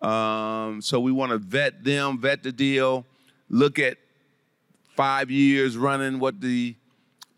Um, 0.00 0.82
so 0.82 0.98
we 0.98 1.12
want 1.12 1.30
to 1.30 1.38
vet 1.38 1.84
them, 1.84 2.18
vet 2.18 2.42
the 2.42 2.50
deal, 2.50 3.06
look 3.48 3.78
at 3.78 3.98
five 4.96 5.30
years 5.30 5.76
running, 5.76 6.18
what 6.18 6.40
the 6.40 6.74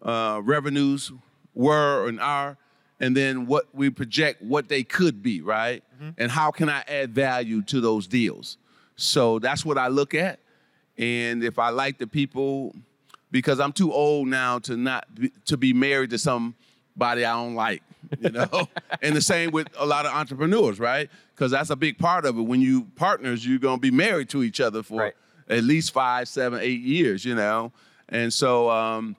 uh, 0.01 0.41
revenues 0.43 1.13
were 1.53 2.09
and 2.09 2.19
are, 2.21 2.57
and 3.01 3.15
then 3.15 3.45
what 3.45 3.67
we 3.75 3.91
project 3.91 4.41
what 4.41 4.71
they 4.71 4.83
could 4.83 5.23
be, 5.23 5.43
right? 5.43 5.85
And 6.17 6.31
how 6.31 6.51
can 6.51 6.71
I 6.71 6.85
add 6.89 7.15
value 7.15 7.61
to 7.65 7.83
those 7.83 8.07
deals? 8.07 8.57
So 8.97 9.39
that's 9.41 9.63
what 9.63 9.77
I 9.77 9.89
look 9.89 10.15
at. 10.15 10.41
And 10.97 11.45
if 11.45 11.59
I 11.59 11.69
like 11.69 11.99
the 11.99 12.07
people, 12.07 12.75
because 13.35 13.59
I'm 13.59 13.73
too 13.73 13.93
old 13.93 14.29
now 14.29 14.61
to 14.61 14.77
not 14.77 15.13
be, 15.13 15.33
to 15.47 15.57
be 15.57 15.73
married 15.73 16.11
to 16.11 16.19
somebody 16.19 17.25
I 17.25 17.33
don't 17.33 17.57
like, 17.57 17.83
you 18.21 18.31
know. 18.31 18.69
and 19.03 19.17
the 19.17 19.21
same 19.21 19.51
with 19.51 19.67
a 19.77 19.85
lot 19.85 20.07
of 20.07 20.13
entrepreneurs, 20.13 20.79
right? 20.79 21.11
Because 21.35 21.51
that's 21.51 21.71
a 21.71 21.75
big 21.75 21.99
part 21.99 22.27
of 22.27 22.39
it. 22.39 22.43
When 22.43 22.61
you 22.61 22.85
partners, 22.95 23.45
you're 23.45 23.59
gonna 23.59 23.79
be 23.79 23.91
married 23.91 24.29
to 24.29 24.45
each 24.45 24.61
other 24.61 24.85
for 24.85 25.01
Right. 25.01 25.15
at 25.49 25.65
least 25.65 25.93
five, 25.93 26.29
seven, 26.29 26.61
eight 26.63 26.83
years, 26.83 27.25
you 27.25 27.35
know. 27.35 27.73
And 28.09 28.33
so, 28.33 28.71
um, 28.71 29.17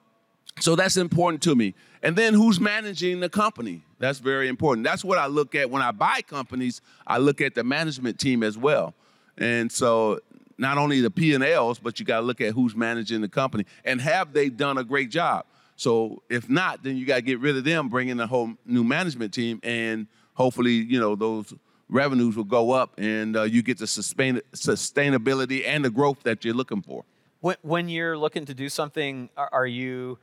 so 0.60 0.76
that's 0.76 0.96
important 0.96 1.42
to 1.42 1.54
me. 1.54 1.74
And 2.02 2.16
then 2.16 2.32
who's 2.32 2.58
managing 2.58 3.20
the 3.20 3.28
company? 3.28 3.82
That's 3.98 4.18
very 4.18 4.48
important. 4.48 4.86
That's 4.86 5.04
what 5.04 5.18
I 5.18 5.26
look 5.26 5.54
at 5.54 5.68
when 5.68 5.82
I 5.82 5.90
buy 5.90 6.22
companies. 6.22 6.80
I 7.06 7.18
look 7.18 7.42
at 7.42 7.54
the 7.54 7.64
management 7.64 8.18
team 8.18 8.42
as 8.42 8.56
well. 8.56 8.94
And 9.36 9.70
so 9.70 10.20
not 10.58 10.78
only 10.78 11.00
the 11.00 11.10
P&Ls, 11.10 11.78
but 11.78 11.98
you 12.00 12.06
got 12.06 12.20
to 12.20 12.26
look 12.26 12.40
at 12.40 12.52
who's 12.54 12.74
managing 12.74 13.20
the 13.20 13.28
company 13.28 13.64
and 13.84 14.00
have 14.00 14.32
they 14.32 14.48
done 14.48 14.78
a 14.78 14.84
great 14.84 15.10
job. 15.10 15.44
So 15.76 16.22
if 16.30 16.48
not, 16.48 16.82
then 16.82 16.96
you 16.96 17.04
got 17.04 17.16
to 17.16 17.22
get 17.22 17.38
rid 17.40 17.56
of 17.56 17.64
them, 17.64 17.88
bring 17.88 18.08
in 18.08 18.18
a 18.20 18.26
whole 18.26 18.52
new 18.64 18.82
management 18.82 19.34
team, 19.34 19.60
and 19.62 20.06
hopefully, 20.34 20.72
you 20.72 20.98
know, 20.98 21.14
those 21.14 21.52
revenues 21.88 22.36
will 22.36 22.44
go 22.44 22.70
up 22.72 22.94
and 22.98 23.36
uh, 23.36 23.42
you 23.42 23.62
get 23.62 23.78
the 23.78 23.86
sustain- 23.86 24.40
sustainability 24.54 25.64
and 25.66 25.84
the 25.84 25.90
growth 25.90 26.22
that 26.22 26.44
you're 26.44 26.54
looking 26.54 26.80
for. 26.82 27.04
When, 27.40 27.56
when 27.62 27.88
you're 27.90 28.16
looking 28.16 28.46
to 28.46 28.54
do 28.54 28.68
something, 28.70 29.28
are, 29.36 29.50
are 29.52 29.66
you 29.66 30.18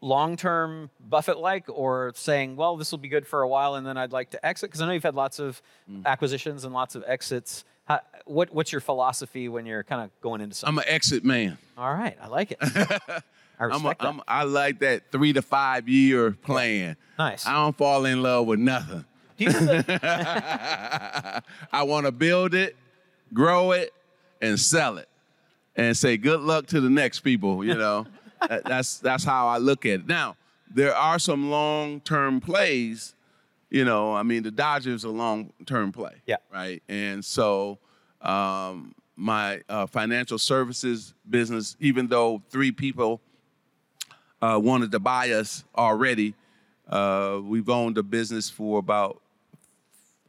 long-term 0.00 0.90
Buffett-like, 1.00 1.64
or 1.68 2.12
saying, 2.14 2.54
"Well, 2.56 2.76
this 2.76 2.90
will 2.92 2.98
be 2.98 3.08
good 3.08 3.26
for 3.26 3.42
a 3.42 3.48
while, 3.48 3.74
and 3.74 3.86
then 3.86 3.96
I'd 3.96 4.12
like 4.12 4.30
to 4.30 4.46
exit"? 4.46 4.70
Because 4.70 4.80
I 4.82 4.86
know 4.86 4.92
you've 4.92 5.02
had 5.02 5.14
lots 5.14 5.38
of 5.38 5.60
Mm. 5.90 6.04
acquisitions 6.04 6.64
and 6.64 6.72
lots 6.74 6.94
of 6.94 7.02
exits. 7.06 7.64
How, 7.86 8.00
what, 8.24 8.52
what's 8.52 8.72
your 8.72 8.80
philosophy 8.80 9.48
when 9.48 9.64
you're 9.66 9.82
kind 9.84 10.02
of 10.02 10.10
going 10.20 10.40
into 10.40 10.54
something? 10.54 10.78
I'm 10.78 10.78
an 10.78 10.84
exit 10.92 11.24
man. 11.24 11.56
All 11.78 11.92
right, 11.94 12.16
I 12.20 12.26
like 12.28 12.50
it. 12.52 12.58
I 13.58 13.64
I'm, 13.64 13.86
a, 13.86 13.88
that. 13.90 13.96
I'm 14.00 14.20
I 14.28 14.42
like 14.42 14.80
that 14.80 15.10
three 15.10 15.32
to 15.32 15.40
five 15.40 15.88
year 15.88 16.32
plan. 16.32 16.96
Nice. 17.18 17.46
I 17.46 17.52
don't 17.54 17.76
fall 17.76 18.04
in 18.04 18.22
love 18.22 18.46
with 18.46 18.58
nothing. 18.60 19.04
I 21.72 21.82
want 21.82 22.06
to 22.06 22.12
build 22.12 22.54
it, 22.54 22.76
grow 23.32 23.72
it, 23.72 23.92
and 24.40 24.58
sell 24.58 24.98
it, 24.98 25.08
and 25.74 25.96
say 25.96 26.16
good 26.16 26.40
luck 26.40 26.66
to 26.68 26.80
the 26.80 26.90
next 26.90 27.20
people. 27.20 27.64
You 27.64 27.74
know, 27.78 28.06
That- 28.48 28.64
that's 28.64 28.98
that's 28.98 29.24
how 29.24 29.48
I 29.48 29.58
look 29.58 29.86
at 29.86 30.00
it. 30.00 30.06
Now 30.06 30.36
there 30.74 30.94
are 30.94 31.18
some 31.18 31.50
long 31.50 32.00
term 32.00 32.40
plays. 32.40 33.14
You 33.70 33.84
know, 33.84 34.14
I 34.14 34.22
mean 34.22 34.42
the 34.42 34.50
Dodgers 34.50 35.04
are 35.04 35.10
long 35.10 35.52
term 35.66 35.92
play. 35.92 36.22
Yeah. 36.26 36.36
Right, 36.52 36.82
and 36.88 37.24
so 37.24 37.78
um, 38.20 38.94
my 39.16 39.62
uh, 39.68 39.86
financial 39.86 40.38
services 40.38 41.14
business, 41.28 41.76
even 41.80 42.06
though 42.06 42.42
three 42.50 42.72
people 42.72 43.20
uh, 44.42 44.58
wanted 44.62 44.92
to 44.92 44.98
buy 44.98 45.30
us 45.30 45.64
already. 45.76 46.34
Uh, 46.88 47.40
we've 47.42 47.68
owned 47.68 47.96
the 47.96 48.02
business 48.02 48.48
for 48.48 48.78
about 48.78 49.20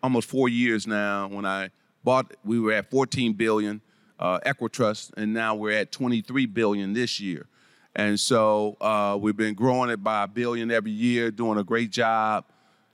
almost 0.01 0.29
four 0.29 0.50
years 0.50 0.88
now. 0.88 1.27
When 1.27 1.46
I 1.46 1.70
bought, 2.03 2.34
we 2.44 2.60
were 2.60 2.74
at 2.74 2.89
14 2.89 3.34
billion 3.34 3.82
uh, 4.20 4.39
Equitrust, 4.46 5.12
and 5.17 5.34
now 5.34 5.56
we're 5.56 5.77
at 5.77 5.91
23 5.91 6.46
billion 6.48 6.94
this 6.94 7.20
year. 7.20 7.48
And 7.96 8.20
so 8.20 8.77
uh, 8.79 9.17
we've 9.20 9.36
been 9.36 9.56
growing 9.56 9.89
it 9.89 10.03
by 10.03 10.24
a 10.24 10.27
billion 10.27 10.72
every 10.72 10.91
year, 10.91 11.32
doing 11.32 11.58
a 11.58 11.63
great 11.63 11.91
job. 11.91 12.46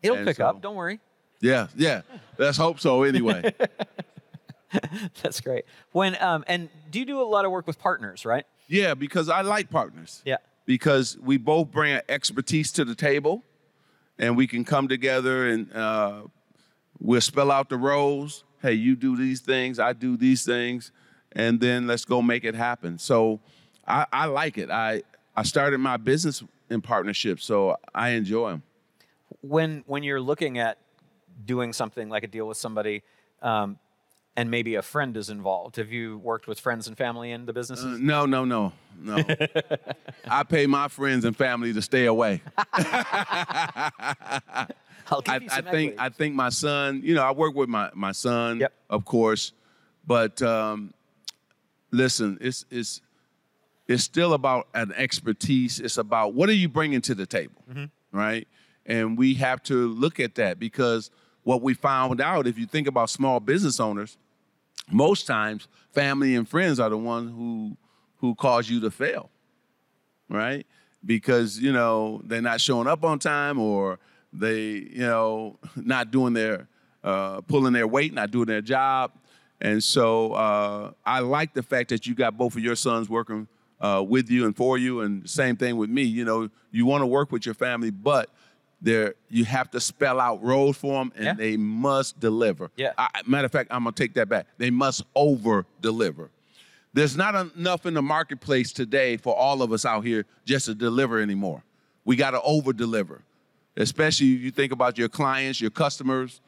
It'll 0.03 0.17
And 0.17 0.27
pick 0.27 0.37
so- 0.37 0.45
up. 0.45 0.61
Don't 0.61 0.75
worry. 0.75 0.99
Yeah, 1.41 1.67
yeah. 1.75 2.01
Let's 2.37 2.57
hope 2.57 2.79
so. 2.79 3.03
Anyway, 3.03 3.53
That's 5.21 5.39
great. 5.41 5.65
When 5.91 6.15
um, 6.21 6.43
and 6.47 6.69
do 6.89 6.99
you 6.99 7.05
do 7.05 7.21
a 7.21 7.23
lot 7.23 7.45
of 7.45 7.51
work 7.51 7.67
with 7.67 7.77
partners, 7.79 8.25
right? 8.25 8.45
yeah, 8.67 8.93
because 8.93 9.29
I 9.29 9.41
like 9.41 9.69
partners. 9.69 10.21
Yeah. 10.25 10.37
because 10.65 11.17
we 11.21 11.37
both 11.37 11.69
bring 11.69 11.99
expertise 12.09 12.71
to 12.71 12.85
the 12.85 12.95
table 12.95 13.43
and 14.17 14.37
we 14.37 14.47
can 14.47 14.63
come 14.63 14.87
together 14.87 15.47
and 15.49 15.71
uh, 15.73 16.21
we'll 16.99 17.19
spell 17.21 17.51
out 17.51 17.67
the 17.69 17.77
roles 17.77 18.43
hey 18.61 18.71
you 18.73 18.95
do 18.95 19.17
these 19.17 19.41
things 19.41 19.77
i 19.79 19.91
do 19.91 20.15
these 20.15 20.45
things 20.45 20.91
and 21.33 21.59
then 21.59 21.85
let's 21.87 22.05
go 22.05 22.21
make 22.21 22.45
it 22.45 22.55
happen 22.55 22.97
so 22.97 23.41
i, 23.85 24.05
I 24.13 24.25
like 24.27 24.57
it 24.57 24.69
I, 24.71 25.01
I 25.35 25.43
started 25.43 25.79
my 25.79 25.97
business 25.97 26.41
in 26.69 26.79
partnership 26.81 27.41
so 27.41 27.75
i 27.93 28.09
enjoy 28.11 28.51
them 28.51 28.63
When 29.43 29.83
when 29.87 30.03
you're 30.03 30.21
looking 30.21 30.57
at 30.57 30.77
doing 31.45 31.73
something 31.73 32.09
like 32.09 32.23
a 32.23 32.27
deal 32.27 32.47
with 32.47 32.57
somebody, 32.57 33.03
um, 33.41 33.77
and 34.35 34.49
maybe 34.49 34.75
a 34.75 34.81
friend 34.81 35.15
is 35.17 35.29
involved, 35.29 35.75
have 35.75 35.91
you 35.91 36.17
worked 36.17 36.47
with 36.47 36.59
friends 36.59 36.87
and 36.87 36.97
family 36.97 37.29
in 37.31 37.45
the 37.45 37.53
businesses? 37.53 37.99
no 37.99 38.25
no 38.25 38.45
no 38.45 38.71
no 38.99 39.17
i 40.27 40.43
pay 40.43 40.65
my 40.65 40.87
friends 40.87 41.25
and 41.25 41.35
family 41.37 41.71
to 41.73 41.81
stay 41.81 42.05
away 42.05 42.41
I'll 45.11 45.21
give 45.21 45.33
I, 45.33 45.37
you 45.37 45.47
I 45.51 45.55
some 45.57 45.65
think 45.65 45.91
equity. 45.93 45.95
I 45.99 46.09
think 46.09 46.35
my 46.35 46.49
son. 46.49 47.01
You 47.03 47.15
know, 47.15 47.23
I 47.23 47.31
work 47.31 47.55
with 47.55 47.69
my 47.69 47.89
my 47.93 48.11
son, 48.13 48.59
Yep. 48.61 48.73
of 48.89 49.05
course, 49.05 49.51
but 50.07 50.41
um, 50.41 50.93
listen, 51.91 52.37
it's 52.41 52.65
it's 52.71 53.01
it's 53.87 54.03
still 54.03 54.33
about 54.33 54.67
an 54.73 54.93
expertise. 54.95 55.79
It's 55.79 55.97
about 55.97 56.33
what 56.33 56.47
are 56.49 56.53
you 56.53 56.69
bringing 56.69 57.01
to 57.01 57.13
the 57.15 57.25
table, 57.25 57.61
Mm-hmm. 57.69 58.17
right? 58.17 58.47
And 58.85 59.17
we 59.17 59.35
have 59.35 59.63
to 59.63 59.87
look 59.89 60.19
at 60.19 60.35
that 60.35 60.59
because 60.59 61.09
what 61.43 61.61
we 61.61 61.73
found 61.73 62.21
out, 62.21 62.47
if 62.47 62.57
you 62.57 62.65
think 62.65 62.87
about 62.87 63.09
small 63.09 63.39
business 63.39 63.79
owners, 63.79 64.17
most 64.91 65.25
times 65.27 65.67
family 65.91 66.35
and 66.35 66.47
friends 66.47 66.79
are 66.79 66.89
the 66.89 66.97
ones 66.97 67.31
who 67.31 67.77
who 68.17 68.35
cause 68.35 68.69
you 68.69 68.79
to 68.81 68.91
fail 68.91 69.29
right? 70.29 70.65
Because 71.05 71.59
you 71.59 71.71
know 71.71 72.21
they're 72.25 72.41
not 72.41 72.59
showing 72.59 72.87
up 72.87 73.03
on 73.03 73.19
time, 73.19 73.59
or 73.59 73.99
they 74.33 74.61
you 74.91 74.99
know 74.99 75.59
not 75.75 76.11
doing 76.11 76.33
their 76.33 76.67
uh, 77.03 77.41
pulling 77.41 77.73
their 77.73 77.87
weight, 77.87 78.13
not 78.13 78.31
doing 78.31 78.47
their 78.47 78.61
job, 78.61 79.11
and 79.61 79.83
so 79.83 80.33
uh, 80.33 80.91
I 81.05 81.19
like 81.19 81.53
the 81.53 81.63
fact 81.63 81.89
that 81.89 82.07
you 82.07 82.15
got 82.15 82.37
both 82.37 82.55
of 82.55 82.63
your 82.63 82.75
sons 82.75 83.09
working 83.09 83.47
uh, 83.79 84.03
with 84.05 84.29
you 84.29 84.45
and 84.45 84.55
for 84.55 84.77
you, 84.77 85.01
and 85.01 85.29
same 85.29 85.55
thing 85.55 85.77
with 85.77 85.89
me. 85.89 86.03
You 86.03 86.25
know, 86.25 86.49
you 86.71 86.85
want 86.85 87.01
to 87.01 87.07
work 87.07 87.31
with 87.31 87.45
your 87.45 87.55
family, 87.55 87.91
but 87.91 88.29
there 88.83 89.15
you 89.29 89.45
have 89.45 89.71
to 89.71 89.79
spell 89.79 90.19
out 90.19 90.43
roles 90.43 90.77
for 90.77 90.99
them, 90.99 91.11
and 91.15 91.25
Yeah. 91.25 91.33
they 91.33 91.57
must 91.57 92.19
deliver. 92.19 92.69
Yeah. 92.75 92.91
I, 92.97 93.07
matter 93.25 93.45
of 93.45 93.51
fact, 93.51 93.69
I'm 93.71 93.85
gonna 93.85 93.95
take 93.95 94.13
that 94.15 94.29
back. 94.29 94.45
They 94.57 94.69
must 94.69 95.03
over 95.15 95.65
deliver. 95.81 96.29
There's 96.93 97.17
not 97.17 97.33
enough 97.57 97.85
in 97.87 97.95
the 97.95 98.01
marketplace 98.03 98.71
today 98.71 99.17
for 99.17 99.35
all 99.35 99.63
of 99.63 99.71
us 99.71 99.83
out 99.85 100.05
here 100.05 100.25
just 100.45 100.67
to 100.67 100.75
deliver 100.75 101.19
anymore. 101.19 101.63
We 102.05 102.15
got 102.15 102.31
to 102.31 102.41
over 102.43 102.71
deliver, 102.73 103.23
especially 103.77 104.27
you 104.27 104.51
think 104.51 104.71
about 104.71 104.97
your 104.99 105.09
clients, 105.09 105.59
your 105.59 105.71
customers, 105.71 106.39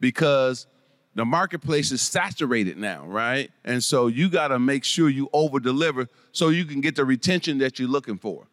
because 0.00 0.66
the 1.14 1.24
marketplace 1.24 1.92
is 1.92 2.02
saturated 2.02 2.76
now, 2.76 3.06
right? 3.06 3.50
And 3.64 3.82
so 3.82 4.08
you 4.08 4.28
got 4.28 4.48
to 4.48 4.58
make 4.58 4.84
sure 4.84 5.08
you 5.08 5.30
over 5.32 5.58
deliver 5.60 6.08
so 6.32 6.48
you 6.48 6.64
can 6.66 6.80
get 6.82 6.96
the 6.96 7.04
retention 7.04 7.58
that 7.58 7.78
you're 7.78 7.88
looking 7.88 8.18
for. 8.18 8.46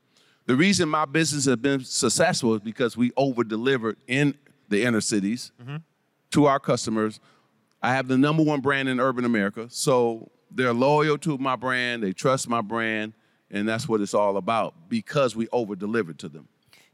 The 0.46 0.56
reason 0.56 0.90
my 0.90 1.06
business 1.06 1.46
has 1.46 1.56
been 1.58 1.84
successful 1.84 2.56
is 2.56 2.62
because 2.62 2.98
we 2.98 3.12
over 3.16 3.44
delivered 3.44 3.98
in 4.08 4.36
the 4.70 4.84
inner 4.84 5.02
cities 5.02 5.52
to 6.32 6.46
our 6.46 6.60
customers. 6.60 7.20
I 7.82 7.94
have 7.94 8.08
the 8.08 8.18
number 8.18 8.44
one 8.44 8.62
brand 8.62 8.90
in 8.90 9.00
urban 9.00 9.26
America, 9.26 9.68
so 9.70 10.30
they're 10.50 10.74
loyal 10.74 11.18
to 11.20 11.38
my 11.38 11.56
brand, 11.56 12.04
they 12.04 12.14
trust 12.14 12.48
my 12.50 12.62
brand, 12.62 13.14
and 13.50 13.68
that's 13.68 13.88
what 13.88 14.02
it's 14.02 14.14
all 14.14 14.38
about 14.38 14.90
because 14.90 15.36
we 15.36 15.48
over 15.52 15.76
delivered 15.76 16.20
to 16.20 16.30
them. 16.30 16.48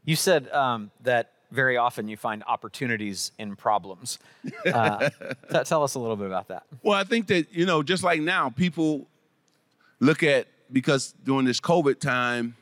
You 0.04 0.16
said 0.16 0.48
um, 0.50 0.90
that 1.02 1.32
very 1.50 1.76
often 1.76 2.08
you 2.08 2.16
find 2.16 2.42
opportunities 2.46 3.32
in 3.38 3.56
problems. 3.56 4.18
Uh, 4.66 5.08
t- 5.50 5.64
tell 5.64 5.82
us 5.82 5.94
a 5.94 5.98
little 5.98 6.16
bit 6.16 6.26
about 6.26 6.48
that. 6.48 6.64
Well, 6.82 6.98
I 6.98 7.04
think 7.04 7.26
that, 7.28 7.52
you 7.54 7.64
know, 7.64 7.82
just 7.82 8.02
like 8.02 8.20
now, 8.20 8.50
people 8.50 9.06
look 10.00 10.22
at 10.22 10.46
because 10.72 11.14
during 11.24 11.44
this 11.46 11.60
COVID 11.60 12.00
time, 12.00 12.56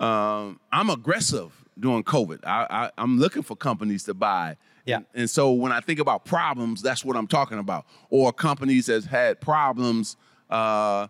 um, 0.00 0.60
I'm 0.72 0.90
aggressive 0.90 1.52
during 1.78 2.02
COVID. 2.02 2.40
I, 2.44 2.66
I, 2.70 2.90
I'm 2.98 3.18
looking 3.18 3.42
for 3.42 3.56
companies 3.56 4.04
to 4.04 4.14
buy. 4.14 4.56
Yeah. 4.84 4.96
And, 4.96 5.06
and 5.14 5.30
so 5.30 5.52
when 5.52 5.72
I 5.72 5.80
think 5.80 6.00
about 6.00 6.24
problems, 6.24 6.82
that's 6.82 7.04
what 7.04 7.16
I'm 7.16 7.26
talking 7.26 7.58
about. 7.58 7.86
Or 8.10 8.32
companies 8.32 8.86
that 8.86 9.04
had 9.04 9.40
problems 9.40 10.16
uh, 10.50 11.08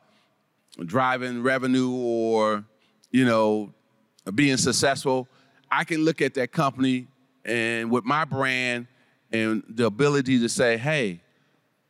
driving 0.84 1.42
revenue 1.42 1.90
or, 1.90 2.64
you 3.10 3.24
know, 3.24 3.72
being 4.34 4.56
successful. 4.56 5.28
I 5.70 5.84
can 5.84 6.04
look 6.04 6.20
at 6.20 6.34
that 6.34 6.52
company 6.52 7.06
and 7.44 7.90
with 7.90 8.04
my 8.04 8.24
brand 8.24 8.86
and 9.32 9.62
the 9.68 9.86
ability 9.86 10.40
to 10.40 10.48
say, 10.48 10.76
hey, 10.76 11.20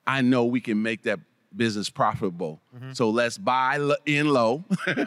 I 0.06 0.20
know 0.22 0.44
we 0.44 0.60
can 0.60 0.82
make 0.82 1.02
that 1.02 1.20
business 1.54 1.90
profitable. 1.90 2.60
So 2.92 3.10
let's 3.10 3.38
buy 3.38 3.78
in 4.06 4.28
low 4.28 4.64
And 4.86 5.06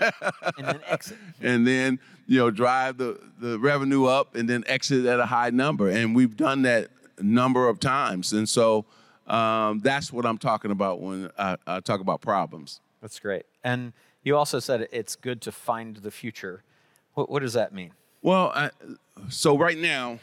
then 0.58 0.80
exit. 0.88 1.18
and 1.42 1.68
then, 1.68 2.00
you 2.28 2.40
know, 2.40 2.52
drive 2.52 2.98
the, 2.98 3.20
the 3.40 3.60
revenue 3.60 4.06
up 4.06 4.36
and 4.36 4.50
then 4.50 4.64
exit 4.68 5.06
at 5.06 5.20
a 5.20 5.26
high 5.26 5.52
number. 5.52 5.88
And 5.90 6.16
we've 6.16 6.36
done 6.36 6.64
that 6.64 6.90
a 7.18 7.24
number 7.24 7.68
of 7.68 7.80
times. 7.80 8.34
And 8.34 8.50
so 8.50 8.86
um, 9.28 9.80
that's 9.80 10.12
what 10.12 10.26
I'm 10.26 10.38
talking 10.38 10.72
about 10.72 11.00
when 11.00 11.30
I, 11.38 11.58
I 11.68 11.80
talk 11.80 12.02
about 12.02 12.22
problems. 12.22 12.82
That's 13.02 13.20
great. 13.20 13.44
And 13.64 13.94
you 14.24 14.36
also 14.36 14.60
said 14.60 14.88
it's 14.92 15.16
good 15.16 15.42
to 15.42 15.52
find 15.52 15.98
the 15.98 16.12
future. 16.12 16.64
What, 17.14 17.30
what 17.30 17.42
does 17.42 17.54
that 17.54 17.74
mean? 17.74 17.92
Well, 18.22 18.52
I, 18.54 18.72
so 19.30 19.58
right 19.58 19.78
now, 19.78 20.20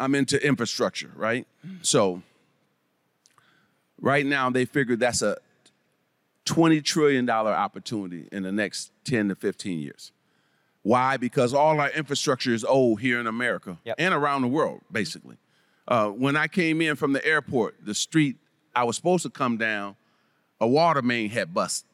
I'm 0.00 0.14
into 0.16 0.44
infrastructure, 0.44 1.12
right? 1.14 1.46
So 1.82 2.22
right 4.02 4.26
now, 4.26 4.50
they 4.50 4.66
figure 4.66 4.96
that's 4.96 5.22
a 5.22 5.38
$20 6.44 6.84
trillion 6.84 7.28
opportunity 7.30 8.28
in 8.30 8.42
the 8.42 8.52
next 8.52 8.90
10 9.04 9.28
to 9.30 9.34
15 9.34 9.78
years. 9.78 10.12
Why? 10.82 11.16
Because 11.16 11.54
all 11.54 11.80
our 11.80 11.90
infrastructure 11.90 12.52
is 12.52 12.64
old 12.64 13.00
here 13.00 13.18
in 13.20 13.26
America 13.26 13.78
Yep. 13.84 13.94
and 13.98 14.12
around 14.12 14.42
the 14.42 14.48
world, 14.48 14.80
basically. 14.90 15.36
Uh, 15.88 16.08
when 16.08 16.36
I 16.36 16.48
came 16.48 16.82
in 16.82 16.96
from 16.96 17.12
the 17.12 17.24
airport, 17.24 17.76
the 17.84 17.94
street 17.94 18.36
I 18.74 18.84
was 18.84 18.96
supposed 18.96 19.22
to 19.22 19.30
come 19.30 19.56
down, 19.56 19.96
a 20.60 20.66
water 20.66 21.00
main 21.02 21.30
had 21.30 21.54
busted. 21.54 21.88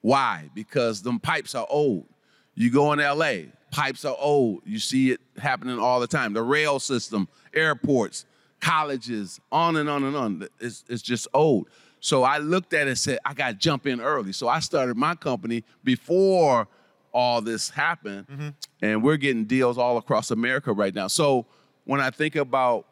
Why? 0.00 0.50
Because 0.54 1.02
them 1.02 1.20
pipes 1.20 1.54
are 1.54 1.66
old. 1.70 2.06
You 2.54 2.70
go 2.70 2.92
in 2.92 2.98
LA, 2.98 3.50
pipes 3.70 4.04
are 4.04 4.16
old. 4.18 4.62
You 4.66 4.78
see 4.78 5.10
it 5.12 5.20
happening 5.38 5.78
all 5.78 6.00
the 6.00 6.06
time. 6.06 6.32
The 6.32 6.42
rail 6.42 6.78
system, 6.80 7.28
airports, 7.54 8.26
colleges, 8.62 9.40
on 9.50 9.76
and 9.76 9.90
on 9.90 10.04
and 10.04 10.16
on. 10.16 10.48
It's, 10.60 10.84
it's 10.88 11.02
just 11.02 11.28
old. 11.34 11.68
So 12.00 12.22
I 12.22 12.38
looked 12.38 12.72
at 12.72 12.86
it 12.86 12.90
and 12.90 12.98
said, 12.98 13.18
I 13.24 13.34
got 13.34 13.48
to 13.48 13.54
jump 13.54 13.86
in 13.86 14.00
early. 14.00 14.32
So 14.32 14.48
I 14.48 14.60
started 14.60 14.96
my 14.96 15.14
company 15.14 15.64
before 15.84 16.66
all 17.12 17.42
this 17.42 17.68
happened, 17.68 18.26
mm-hmm. 18.26 18.48
and 18.80 19.02
we're 19.02 19.18
getting 19.18 19.44
deals 19.44 19.76
all 19.76 19.98
across 19.98 20.30
America 20.30 20.72
right 20.72 20.94
now. 20.94 21.08
So 21.08 21.44
when 21.84 22.00
I 22.00 22.10
think 22.10 22.36
about 22.36 22.86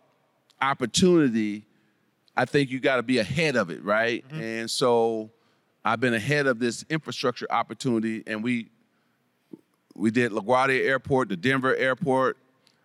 opportunity, 0.61 1.65
I 2.37 2.45
think 2.45 2.71
you 2.71 2.81
got 2.81 2.97
to 2.97 3.03
be 3.03 3.19
ahead 3.19 3.57
of 3.57 3.71
it, 3.71 3.83
right? 3.83 4.27
Mm-hmm. 4.29 4.43
And 4.43 4.71
so 4.71 5.31
I've 5.85 6.01
been 6.01 6.15
ahead 6.15 6.47
of 6.47 6.59
this 6.59 6.85
infrastructure 6.91 7.47
opportunity, 7.49 8.23
and 8.27 8.45
we 8.45 8.69
we 9.95 10.11
did 10.11 10.33
LaGuardia 10.33 10.85
Airport, 10.87 11.29
the 11.29 11.37
Denver 11.37 11.75
Airport. 11.75 12.37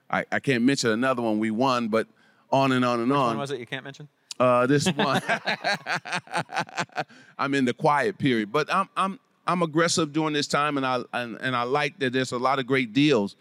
I, 0.09 0.25
I 0.31 0.39
can't 0.39 0.63
mention 0.63 0.91
another 0.91 1.21
one 1.21 1.39
we 1.39 1.51
won, 1.51 1.87
but 1.87 2.07
on 2.55 2.71
and 2.71 2.85
on 2.85 2.99
and 3.01 3.09
Which 3.09 3.17
on. 3.17 3.27
one 3.27 3.37
was 3.37 3.51
it 3.51 3.59
you 3.59 3.65
can't 3.65 3.83
mention? 3.83 4.07
Uh, 4.39 4.65
this 4.67 4.87
one, 4.95 5.21
I'm 7.37 7.53
in 7.53 7.65
the 7.65 7.73
quiet 7.73 8.17
period, 8.17 8.51
but 8.51 8.73
I'm 8.73 8.89
I'm 8.95 9.19
I'm 9.47 9.61
aggressive 9.61 10.11
during 10.13 10.33
this 10.33 10.47
time, 10.47 10.77
and 10.77 10.85
I 10.85 11.03
and, 11.13 11.37
and 11.41 11.55
I 11.55 11.63
like 11.63 11.99
that 11.99 12.13
there's 12.13 12.31
a 12.31 12.37
lot 12.39 12.59
of 12.59 12.65
great 12.65 12.93
deals. 12.93 13.35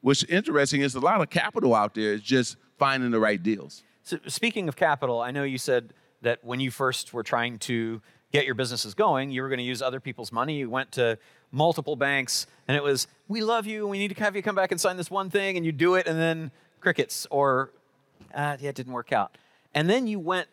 What's 0.00 0.22
interesting 0.24 0.82
is 0.82 0.94
a 0.94 1.00
lot 1.00 1.20
of 1.20 1.30
capital 1.30 1.74
out 1.74 1.94
there. 1.94 2.14
It's 2.14 2.22
just 2.24 2.56
finding 2.78 3.10
the 3.10 3.18
right 3.18 3.42
deals. 3.42 3.82
So 4.04 4.18
speaking 4.26 4.68
of 4.68 4.76
capital, 4.76 5.20
I 5.20 5.32
know 5.32 5.42
you 5.42 5.58
said 5.58 5.92
that 6.22 6.44
when 6.44 6.60
you 6.60 6.70
first 6.70 7.12
were 7.12 7.22
trying 7.22 7.58
to 7.58 8.00
get 8.32 8.46
your 8.46 8.54
businesses 8.54 8.94
going, 8.94 9.30
you 9.30 9.42
were 9.42 9.48
going 9.48 9.58
to 9.58 9.64
use 9.64 9.82
other 9.82 10.00
people's 10.00 10.30
money. 10.32 10.58
You 10.58 10.70
went 10.70 10.92
to 10.92 11.18
multiple 11.50 11.96
banks, 11.96 12.46
and 12.68 12.76
it 12.76 12.82
was, 12.82 13.06
"We 13.26 13.40
love 13.42 13.66
you. 13.66 13.86
We 13.86 13.98
need 13.98 14.14
to 14.14 14.22
have 14.22 14.36
you 14.36 14.42
come 14.42 14.54
back 14.54 14.70
and 14.72 14.80
sign 14.80 14.96
this 14.96 15.10
one 15.10 15.30
thing," 15.30 15.56
and 15.56 15.66
you 15.66 15.72
do 15.72 15.94
it, 15.94 16.06
and 16.06 16.18
then 16.18 16.50
crickets, 16.80 17.26
or 17.30 17.72
uh, 18.34 18.56
yeah, 18.60 18.70
it 18.70 18.74
didn't 18.74 18.92
work 18.92 19.12
out. 19.12 19.36
And 19.74 19.88
then 19.88 20.06
you 20.06 20.18
went 20.18 20.48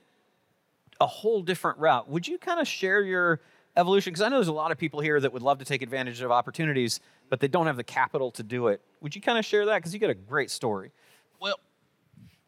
a 1.00 1.08
whole 1.08 1.42
different 1.42 1.80
route. 1.80 2.10
Would 2.10 2.28
you 2.28 2.38
kind 2.38 2.60
of 2.60 2.68
share 2.68 3.02
your 3.02 3.42
evolution? 3.78 4.12
Because 4.12 4.22
I 4.22 4.30
know 4.30 4.38
there's 4.38 4.48
a 4.48 4.54
lot 4.54 4.72
of 4.72 4.78
people 4.78 5.00
here 5.00 5.20
that 5.20 5.34
would 5.34 5.42
love 5.42 5.60
to 5.60 5.66
take 5.66 5.82
advantage 5.82 6.22
of 6.22 6.32
opportunities, 6.32 7.00
but 7.30 7.40
they 7.40 7.48
don't 7.48 7.68
have 7.68 7.78
the 7.78 7.84
capital 7.84 8.32
to 8.32 8.44
do 8.44 8.68
it. 8.68 8.82
Would 9.02 9.16
you 9.16 9.22
kind 9.22 9.38
of 9.38 9.46
share 9.46 9.66
that? 9.66 9.78
Because 9.78 9.94
you 9.94 10.00
got 10.00 10.10
a 10.10 10.16
great 10.16 10.52
story. 10.52 10.92
Well, 11.40 11.60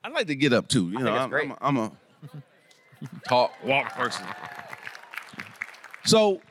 I'd 0.03 0.13
like 0.13 0.27
to 0.27 0.35
get 0.35 0.53
up 0.53 0.67
too. 0.67 0.89
You 0.89 0.99
know, 0.99 1.13
it's 1.13 1.33
I'm. 1.33 1.33
I'm, 1.33 1.51
a, 1.51 1.57
I'm 1.61 1.77
a 1.77 1.91
talk, 3.27 3.51
walk 3.63 3.93
person. 3.93 4.25
So 6.05 6.41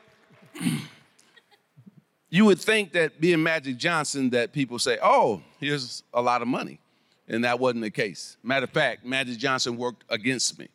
you 2.29 2.45
would 2.45 2.59
think 2.59 2.91
that 2.93 3.19
being 3.19 3.41
Magic 3.41 3.77
Johnson, 3.77 4.29
that 4.31 4.53
people 4.53 4.79
say, 4.79 4.97
"Oh, 5.01 5.41
here's 5.59 6.03
a 6.13 6.21
lot 6.21 6.41
of 6.41 6.47
money," 6.47 6.79
and 7.27 7.43
that 7.43 7.59
wasn't 7.59 7.83
the 7.83 7.91
case. 7.91 8.37
Matter 8.43 8.65
of 8.65 8.69
fact, 8.69 9.05
Magic 9.05 9.37
Johnson 9.37 9.77
worked 9.77 10.03
against 10.09 10.57
me, 10.59 10.69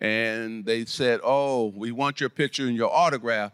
and 0.00 0.64
they 0.64 0.84
said, 0.84 1.20
"Oh, 1.22 1.72
we 1.76 1.92
want 1.92 2.20
your 2.20 2.30
picture 2.30 2.66
and 2.66 2.76
your 2.76 2.92
autograph, 2.92 3.52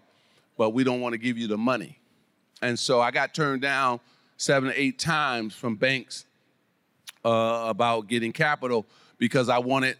but 0.57 0.71
we 0.71 0.85
don't 0.85 1.01
want 1.01 1.13
to 1.13 1.19
give 1.19 1.39
you 1.39 1.47
the 1.47 1.59
money." 1.59 1.99
And 2.63 2.79
so 2.79 3.01
I 3.01 3.11
got 3.11 3.35
turned 3.35 3.63
down 3.63 4.01
seven 4.37 4.71
or 4.71 4.75
eight 4.77 4.99
times 4.99 5.55
from 5.55 5.77
banks 5.77 6.25
uh, 7.25 7.65
about 7.69 8.09
getting 8.09 8.33
capital 8.33 8.87
because 9.19 9.49
I 9.49 9.59
wanted 9.59 9.97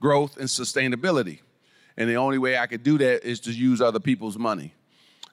growth 0.00 0.36
and 0.36 0.48
sustainability. 0.48 1.40
And 1.96 2.10
the 2.10 2.16
only 2.16 2.38
way 2.38 2.58
I 2.58 2.66
could 2.66 2.82
do 2.82 2.98
that 2.98 3.24
is 3.24 3.40
to 3.40 3.52
use 3.52 3.80
other 3.80 4.00
people's 4.00 4.36
money. 4.36 4.74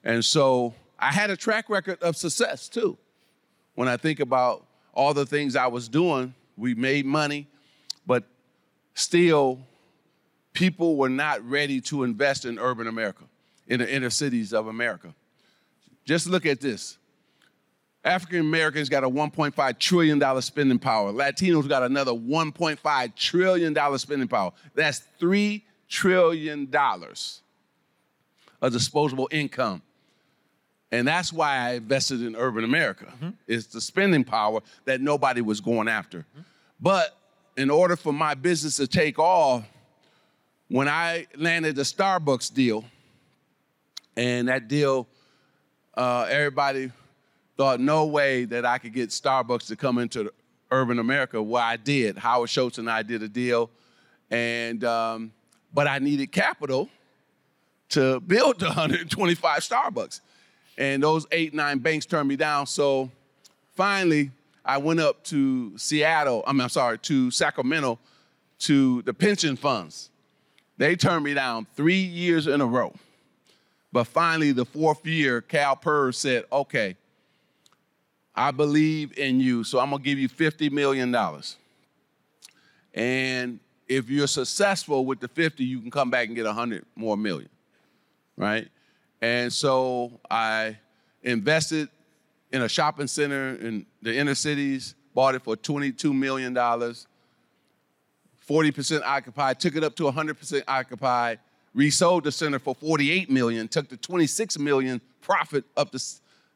And 0.04 0.24
so 0.24 0.74
I 0.98 1.12
had 1.12 1.30
a 1.30 1.36
track 1.36 1.68
record 1.68 2.00
of 2.02 2.16
success 2.16 2.68
too. 2.68 2.96
When 3.74 3.88
I 3.88 3.96
think 3.96 4.20
about 4.20 4.64
all 4.92 5.14
the 5.14 5.26
things 5.26 5.56
I 5.56 5.66
was 5.66 5.88
doing, 5.88 6.34
we 6.56 6.74
made 6.74 7.06
money, 7.06 7.46
but 8.06 8.24
still, 8.94 9.60
people 10.52 10.96
were 10.96 11.08
not 11.08 11.42
ready 11.48 11.80
to 11.82 12.04
invest 12.04 12.44
in 12.44 12.58
urban 12.58 12.86
America, 12.86 13.24
in 13.66 13.80
the 13.80 13.92
inner 13.92 14.10
cities 14.10 14.52
of 14.52 14.66
America. 14.66 15.14
Just 16.04 16.26
look 16.26 16.46
at 16.46 16.60
this. 16.60 16.98
African 18.04 18.40
Americans 18.40 18.88
got 18.88 19.04
a 19.04 19.08
$1.5 19.08 19.78
trillion 19.78 20.42
spending 20.42 20.78
power. 20.78 21.12
Latinos 21.12 21.68
got 21.68 21.84
another 21.84 22.12
$1.5 22.12 23.14
trillion 23.14 23.98
spending 23.98 24.28
power. 24.28 24.52
That's 24.74 25.02
$3 25.20 25.62
trillion 25.88 26.68
of 28.60 28.72
disposable 28.72 29.28
income. 29.30 29.82
And 30.92 31.08
that's 31.08 31.32
why 31.32 31.56
I 31.56 31.72
invested 31.74 32.22
in 32.22 32.36
urban 32.36 32.64
America. 32.64 33.12
It's 33.48 33.66
the 33.66 33.80
spending 33.80 34.22
power 34.24 34.60
that 34.84 35.00
nobody 35.00 35.40
was 35.40 35.60
going 35.60 35.88
after. 35.88 36.24
But 36.80 37.16
in 37.56 37.70
order 37.70 37.96
for 37.96 38.12
my 38.12 38.34
business 38.34 38.76
to 38.76 38.86
take 38.86 39.18
off, 39.18 39.64
when 40.68 40.88
I 40.88 41.26
landed 41.36 41.76
the 41.76 41.82
Starbucks 41.82 42.52
deal, 42.52 42.84
and 44.16 44.48
that 44.48 44.68
deal, 44.68 45.06
uh, 45.94 46.26
everybody 46.28 46.92
thought 47.56 47.80
no 47.80 48.06
way 48.06 48.44
that 48.44 48.64
I 48.64 48.78
could 48.78 48.92
get 48.92 49.10
Starbucks 49.10 49.66
to 49.68 49.76
come 49.76 49.98
into 49.98 50.32
urban 50.70 50.98
America. 50.98 51.42
Well, 51.42 51.62
I 51.62 51.76
did. 51.76 52.18
Howard 52.18 52.50
Schultz 52.50 52.78
and 52.78 52.90
I 52.90 53.02
did 53.02 53.22
a 53.22 53.28
deal, 53.28 53.70
and 54.30 54.84
um, 54.84 55.32
but 55.72 55.86
I 55.86 55.98
needed 55.98 56.32
capital 56.32 56.88
to 57.90 58.20
build 58.20 58.58
the 58.60 58.66
125 58.66 59.60
Starbucks, 59.60 60.20
and 60.82 61.00
those 61.00 61.28
eight 61.30 61.54
nine 61.54 61.78
banks 61.78 62.06
turned 62.06 62.28
me 62.28 62.34
down. 62.34 62.66
So 62.66 63.08
finally, 63.76 64.32
I 64.64 64.78
went 64.78 64.98
up 64.98 65.22
to 65.26 65.78
Seattle. 65.78 66.42
I 66.44 66.52
mean, 66.52 66.62
I'm 66.62 66.68
sorry, 66.70 66.98
to 66.98 67.30
Sacramento, 67.30 68.00
to 68.60 69.00
the 69.02 69.14
pension 69.14 69.54
funds. 69.54 70.10
They 70.78 70.96
turned 70.96 71.24
me 71.24 71.34
down 71.34 71.68
three 71.76 72.02
years 72.02 72.48
in 72.48 72.60
a 72.60 72.66
row. 72.66 72.92
But 73.92 74.08
finally, 74.08 74.50
the 74.50 74.64
fourth 74.64 75.06
year, 75.06 75.40
CalPERS 75.40 76.16
said, 76.16 76.46
okay, 76.50 76.96
I 78.34 78.50
believe 78.50 79.16
in 79.16 79.38
you, 79.38 79.62
so 79.62 79.78
I'm 79.78 79.90
gonna 79.90 80.02
give 80.02 80.18
you 80.18 80.28
$50 80.28 80.72
million. 80.72 81.14
And 82.92 83.60
if 83.86 84.10
you're 84.10 84.26
successful 84.26 85.04
with 85.04 85.20
the 85.20 85.28
50, 85.28 85.62
you 85.62 85.80
can 85.80 85.92
come 85.92 86.10
back 86.10 86.26
and 86.26 86.34
get 86.34 86.46
100 86.46 86.84
more 86.96 87.16
million, 87.16 87.50
right? 88.36 88.68
And 89.22 89.50
so 89.52 90.20
I 90.28 90.76
invested 91.22 91.88
in 92.52 92.62
a 92.62 92.68
shopping 92.68 93.06
center 93.06 93.54
in 93.54 93.86
the 94.02 94.14
inner 94.14 94.34
cities, 94.34 94.96
bought 95.14 95.36
it 95.36 95.42
for 95.42 95.56
$22 95.56 96.12
million, 96.12 96.54
40% 96.54 97.06
occupied, 99.04 99.60
took 99.60 99.76
it 99.76 99.84
up 99.84 99.94
to 99.96 100.02
100% 100.02 100.62
occupied, 100.66 101.38
resold 101.72 102.24
the 102.24 102.32
center 102.32 102.58
for 102.58 102.74
48 102.74 103.30
million, 103.30 103.68
took 103.68 103.88
the 103.88 103.96
26 103.96 104.58
million 104.58 105.00
profit 105.20 105.64
up 105.76 105.92
to 105.92 106.02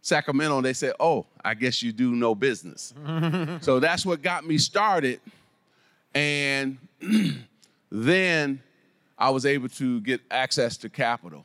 Sacramento, 0.03 0.57
and 0.57 0.65
they 0.65 0.73
said, 0.73 0.93
"Oh, 1.01 1.27
I 1.45 1.55
guess 1.55 1.83
you 1.83 1.91
do 1.91 2.15
no 2.15 2.35
business." 2.35 2.95
so 3.61 3.81
that's 3.81 4.07
what 4.07 4.23
got 4.23 4.47
me 4.47 4.57
started, 4.57 5.21
and 6.15 6.79
then 7.91 8.63
I 9.19 9.31
was 9.31 9.47
able 9.47 9.69
to 9.71 10.01
get 10.03 10.21
access 10.31 10.77
to 10.79 10.89
capital. 10.89 11.45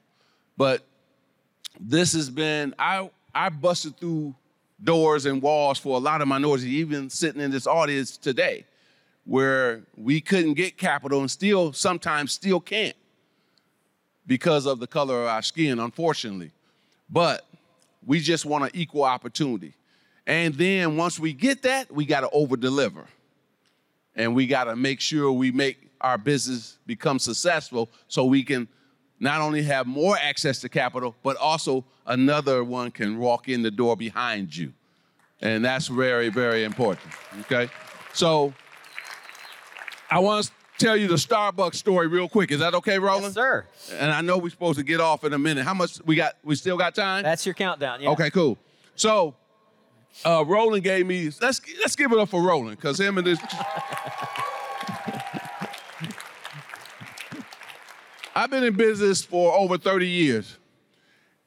But 0.57 0.85
this 1.81 2.13
has 2.13 2.29
been 2.29 2.75
I 2.77 3.09
I 3.33 3.49
busted 3.49 3.97
through 3.97 4.35
doors 4.83 5.25
and 5.25 5.41
walls 5.41 5.79
for 5.79 5.97
a 5.97 5.99
lot 5.99 6.21
of 6.21 6.27
minorities, 6.27 6.67
even 6.67 7.09
sitting 7.09 7.41
in 7.41 7.51
this 7.51 7.67
audience 7.67 8.17
today, 8.17 8.65
where 9.25 9.81
we 9.97 10.21
couldn't 10.21 10.53
get 10.53 10.77
capital 10.77 11.19
and 11.19 11.29
still 11.29 11.73
sometimes 11.73 12.31
still 12.31 12.59
can't 12.59 12.95
because 14.27 14.65
of 14.65 14.79
the 14.79 14.87
color 14.87 15.23
of 15.23 15.27
our 15.27 15.41
skin, 15.41 15.79
unfortunately. 15.79 16.51
But 17.09 17.45
we 18.05 18.19
just 18.19 18.45
want 18.45 18.63
an 18.65 18.71
equal 18.73 19.03
opportunity. 19.03 19.73
And 20.27 20.53
then 20.53 20.97
once 20.97 21.19
we 21.19 21.33
get 21.33 21.63
that, 21.63 21.91
we 21.91 22.05
got 22.05 22.21
to 22.21 22.29
over 22.29 22.55
deliver. 22.55 23.05
And 24.15 24.35
we 24.35 24.45
got 24.45 24.65
to 24.65 24.75
make 24.75 24.99
sure 24.99 25.31
we 25.31 25.51
make 25.51 25.89
our 25.99 26.17
business 26.17 26.77
become 26.85 27.19
successful 27.19 27.89
so 28.07 28.25
we 28.25 28.43
can 28.43 28.67
not 29.21 29.39
only 29.39 29.61
have 29.61 29.85
more 29.85 30.17
access 30.17 30.59
to 30.59 30.67
capital, 30.67 31.15
but 31.21 31.37
also 31.37 31.85
another 32.07 32.63
one 32.63 32.89
can 32.89 33.19
walk 33.19 33.47
in 33.47 33.61
the 33.61 33.69
door 33.69 33.95
behind 33.95 34.53
you. 34.55 34.73
And 35.41 35.63
that's 35.63 35.87
very, 35.87 36.29
very 36.29 36.63
important. 36.63 37.07
Okay? 37.41 37.69
So 38.13 38.51
I 40.09 40.19
want 40.19 40.45
to 40.45 40.51
tell 40.79 40.97
you 40.97 41.07
the 41.07 41.15
Starbucks 41.15 41.75
story 41.75 42.07
real 42.07 42.27
quick. 42.27 42.51
Is 42.51 42.59
that 42.59 42.73
okay, 42.73 42.97
Roland? 42.97 43.25
Yes, 43.25 43.33
sir. 43.35 43.65
And 43.93 44.11
I 44.11 44.21
know 44.21 44.39
we're 44.39 44.49
supposed 44.49 44.79
to 44.79 44.83
get 44.83 44.99
off 44.99 45.23
in 45.23 45.33
a 45.33 45.39
minute. 45.39 45.65
How 45.65 45.75
much 45.75 46.03
we 46.03 46.15
got? 46.15 46.33
We 46.43 46.55
still 46.55 46.77
got 46.77 46.95
time? 46.95 47.23
That's 47.23 47.45
your 47.45 47.53
countdown. 47.53 48.01
Yeah. 48.01 48.09
Okay, 48.09 48.31
cool. 48.31 48.57
So, 48.95 49.35
uh, 50.25 50.43
Roland 50.45 50.83
gave 50.83 51.05
me. 51.05 51.25
Let's 51.39 51.61
let's 51.79 51.95
give 51.95 52.11
it 52.11 52.17
up 52.17 52.29
for 52.29 52.41
Roland 52.41 52.77
because 52.77 52.99
him 52.99 53.19
and 53.19 53.27
this. 53.27 53.39
I've 58.33 58.49
been 58.49 58.63
in 58.63 58.75
business 58.75 59.23
for 59.23 59.53
over 59.53 59.77
30 59.77 60.07
years, 60.07 60.57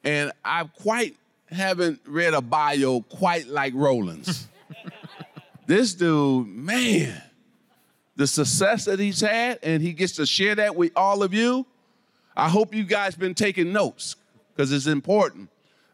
and 0.03 0.31
I 0.43 0.65
quite 0.65 1.15
haven't 1.49 1.99
read 2.05 2.33
a 2.33 2.41
bio 2.41 3.01
quite 3.01 3.47
like 3.47 3.73
Roland's. 3.75 4.47
this 5.67 5.95
dude, 5.95 6.47
man, 6.47 7.21
the 8.15 8.27
success 8.27 8.85
that 8.85 8.99
he's 8.99 9.21
had, 9.21 9.59
and 9.63 9.81
he 9.81 9.93
gets 9.93 10.13
to 10.13 10.27
share 10.27 10.53
that 10.55 10.75
with 10.75 10.91
all 10.95 11.23
of 11.23 11.33
you. 11.33 11.65
I 12.37 12.49
hope 12.49 12.75
you 12.75 12.83
guys 12.83 13.15
been 13.15 13.33
taking 13.33 13.73
notes 13.73 14.15
because 14.53 14.71
it's 14.71 14.87
important. 14.87 15.49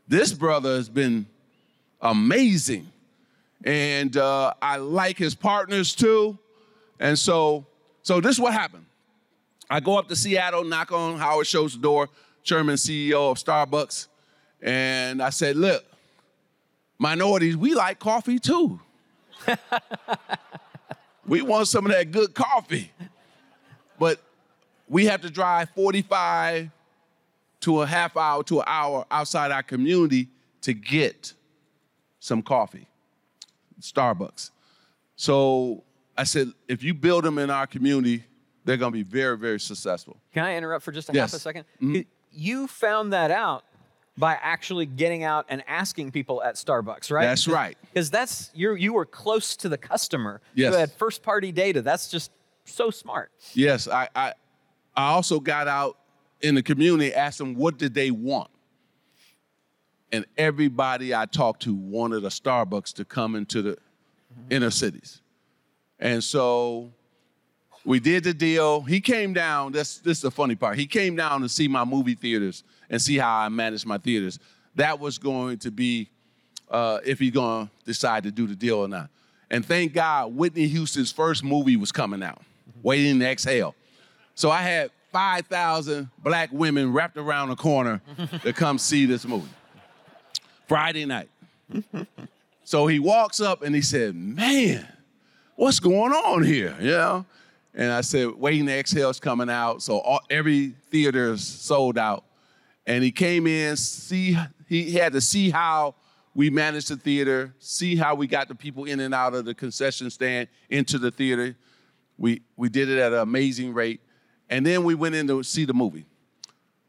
This 0.07 0.33
brother 0.33 0.75
has 0.75 0.89
been 0.89 1.25
amazing, 2.01 2.91
and 3.63 4.17
uh, 4.17 4.53
I 4.61 4.77
like 4.77 5.17
his 5.17 5.35
partners 5.35 5.95
too. 5.95 6.37
And 6.99 7.17
so, 7.17 7.65
so 8.03 8.19
this 8.19 8.33
is 8.33 8.39
what 8.41 8.53
happened. 8.53 8.85
I 9.71 9.79
go 9.79 9.97
up 9.97 10.09
to 10.09 10.17
Seattle, 10.17 10.65
knock 10.65 10.91
on 10.91 11.17
Howard 11.17 11.47
Schultz's 11.47 11.77
door, 11.77 12.09
chairman 12.43 12.75
CEO 12.75 13.31
of 13.31 13.37
Starbucks, 13.37 14.07
and 14.61 15.23
I 15.23 15.29
said, 15.29 15.55
"Look, 15.55 15.85
minorities, 16.99 17.55
we 17.55 17.73
like 17.73 17.97
coffee 17.97 18.37
too." 18.37 18.81
we 21.25 21.41
want 21.41 21.69
some 21.69 21.85
of 21.85 21.93
that 21.93 22.11
good 22.11 22.33
coffee. 22.33 22.91
But 23.97 24.19
we 24.89 25.05
have 25.05 25.21
to 25.21 25.29
drive 25.29 25.69
45 25.69 26.69
to 27.61 27.81
a 27.81 27.85
half 27.85 28.17
hour 28.17 28.43
to 28.43 28.59
an 28.59 28.65
hour 28.67 29.05
outside 29.09 29.51
our 29.51 29.63
community 29.63 30.27
to 30.63 30.73
get 30.73 31.31
some 32.19 32.41
coffee, 32.41 32.87
Starbucks. 33.79 34.51
So 35.15 35.85
I 36.17 36.25
said, 36.25 36.51
if 36.67 36.83
you 36.83 36.93
build 36.93 37.23
them 37.23 37.37
in 37.37 37.49
our 37.49 37.67
community, 37.67 38.25
they're 38.65 38.77
going 38.77 38.91
to 38.91 38.97
be 38.97 39.03
very, 39.03 39.37
very 39.37 39.59
successful. 39.59 40.17
Can 40.33 40.43
I 40.45 40.55
interrupt 40.55 40.83
for 40.85 40.91
just 40.91 41.09
a 41.09 41.13
Yes. 41.13 41.31
half 41.31 41.39
a 41.39 41.43
2nd 41.43 41.65
Mhm. 41.81 42.05
You 42.31 42.67
found 42.67 43.11
that 43.13 43.31
out 43.31 43.65
by 44.17 44.33
actually 44.41 44.85
getting 44.85 45.23
out 45.23 45.45
and 45.49 45.63
asking 45.67 46.11
people 46.11 46.43
at 46.43 46.55
Starbucks, 46.55 47.11
right? 47.11 47.25
That's 47.25 47.47
right. 47.47 47.77
Because 47.81 48.09
that's 48.11 48.51
you 48.53 48.75
you 48.75 48.93
were 48.93 49.05
close 49.05 49.55
to 49.57 49.69
the 49.69 49.77
customer. 49.77 50.41
Yes. 50.53 50.71
You 50.73 50.77
had 50.79 50.91
first 50.93 51.23
party 51.23 51.51
data. 51.51 51.81
That's 51.81 52.09
just 52.09 52.31
so 52.65 52.89
smart. 52.91 53.31
Yes, 53.53 53.87
I, 53.87 54.07
I, 54.15 54.33
I 54.95 55.07
also 55.11 55.39
got 55.39 55.67
out 55.67 55.97
in 56.41 56.55
the 56.55 56.63
community, 56.63 57.13
asked 57.13 57.37
them 57.39 57.55
what 57.55 57.77
did 57.77 57.93
they 57.93 58.11
want. 58.11 58.49
And 60.11 60.25
everybody 60.37 61.15
I 61.15 61.25
talked 61.25 61.63
to 61.63 61.73
wanted 61.73 62.23
a 62.25 62.29
Starbucks 62.29 62.93
to 62.95 63.05
come 63.05 63.35
into 63.35 63.61
the 63.61 63.77
inner 64.49 64.69
cities. 64.71 65.21
And 65.99 66.23
so 66.23 66.91
we 67.85 67.99
did 67.99 68.23
the 68.23 68.33
deal. 68.33 68.81
He 68.81 69.01
came 69.01 69.33
down. 69.33 69.71
This, 69.71 69.97
this 69.97 70.17
is 70.17 70.21
the 70.21 70.31
funny 70.31 70.55
part. 70.55 70.77
He 70.77 70.85
came 70.85 71.15
down 71.15 71.41
to 71.41 71.49
see 71.49 71.67
my 71.67 71.83
movie 71.83 72.15
theaters 72.15 72.63
and 72.89 73.01
see 73.01 73.17
how 73.17 73.35
I 73.37 73.49
manage 73.49 73.85
my 73.85 73.97
theaters. 73.97 74.39
That 74.75 74.99
was 74.99 75.17
going 75.17 75.57
to 75.59 75.71
be 75.71 76.09
uh, 76.69 76.99
if 77.05 77.19
he's 77.19 77.31
going 77.31 77.67
to 77.67 77.71
decide 77.85 78.23
to 78.23 78.31
do 78.31 78.47
the 78.47 78.55
deal 78.55 78.79
or 78.79 78.87
not. 78.87 79.09
And 79.49 79.65
thank 79.65 79.93
God, 79.93 80.35
Whitney 80.35 80.67
Houston's 80.67 81.11
first 81.11 81.43
movie 81.43 81.75
was 81.75 81.91
coming 81.91 82.23
out, 82.23 82.41
Waiting 82.81 83.19
to 83.19 83.29
Exhale. 83.29 83.75
So 84.35 84.49
I 84.49 84.61
had 84.61 84.91
5,000 85.11 86.09
black 86.19 86.49
women 86.53 86.93
wrapped 86.93 87.17
around 87.17 87.49
the 87.49 87.55
corner 87.55 88.01
to 88.43 88.53
come 88.53 88.77
see 88.77 89.05
this 89.05 89.25
movie. 89.25 89.49
Friday 90.67 91.05
night. 91.05 91.29
So 92.63 92.87
he 92.87 92.99
walks 92.99 93.41
up 93.41 93.63
and 93.63 93.75
he 93.75 93.81
said, 93.81 94.15
Man, 94.15 94.87
what's 95.57 95.81
going 95.81 96.13
on 96.13 96.43
here? 96.43 96.75
You 96.79 96.91
know? 96.91 97.25
And 97.73 97.91
I 97.91 98.01
said, 98.01 98.35
Waiting 98.35 98.65
to 98.65 99.09
is 99.09 99.19
coming 99.19 99.49
out. 99.49 99.81
So 99.81 99.99
all, 99.99 100.21
every 100.29 100.69
theater 100.89 101.33
is 101.33 101.45
sold 101.45 101.97
out. 101.97 102.25
And 102.85 103.03
he 103.03 103.11
came 103.11 103.47
in, 103.47 103.77
see, 103.77 104.37
he 104.67 104.91
had 104.93 105.13
to 105.13 105.21
see 105.21 105.49
how 105.49 105.95
we 106.33 106.49
managed 106.49 106.89
the 106.89 106.95
theater, 106.95 107.53
see 107.59 107.95
how 107.95 108.15
we 108.15 108.27
got 108.27 108.47
the 108.47 108.55
people 108.55 108.85
in 108.85 108.99
and 108.99 109.13
out 109.13 109.33
of 109.33 109.45
the 109.45 109.53
concession 109.53 110.09
stand 110.09 110.47
into 110.69 110.97
the 110.97 111.11
theater. 111.11 111.55
We, 112.17 112.41
we 112.55 112.69
did 112.69 112.89
it 112.89 112.97
at 112.97 113.13
an 113.13 113.19
amazing 113.19 113.73
rate. 113.73 114.01
And 114.49 114.65
then 114.65 114.83
we 114.83 114.95
went 114.95 115.15
in 115.15 115.27
to 115.27 115.43
see 115.43 115.65
the 115.65 115.73
movie. 115.73 116.05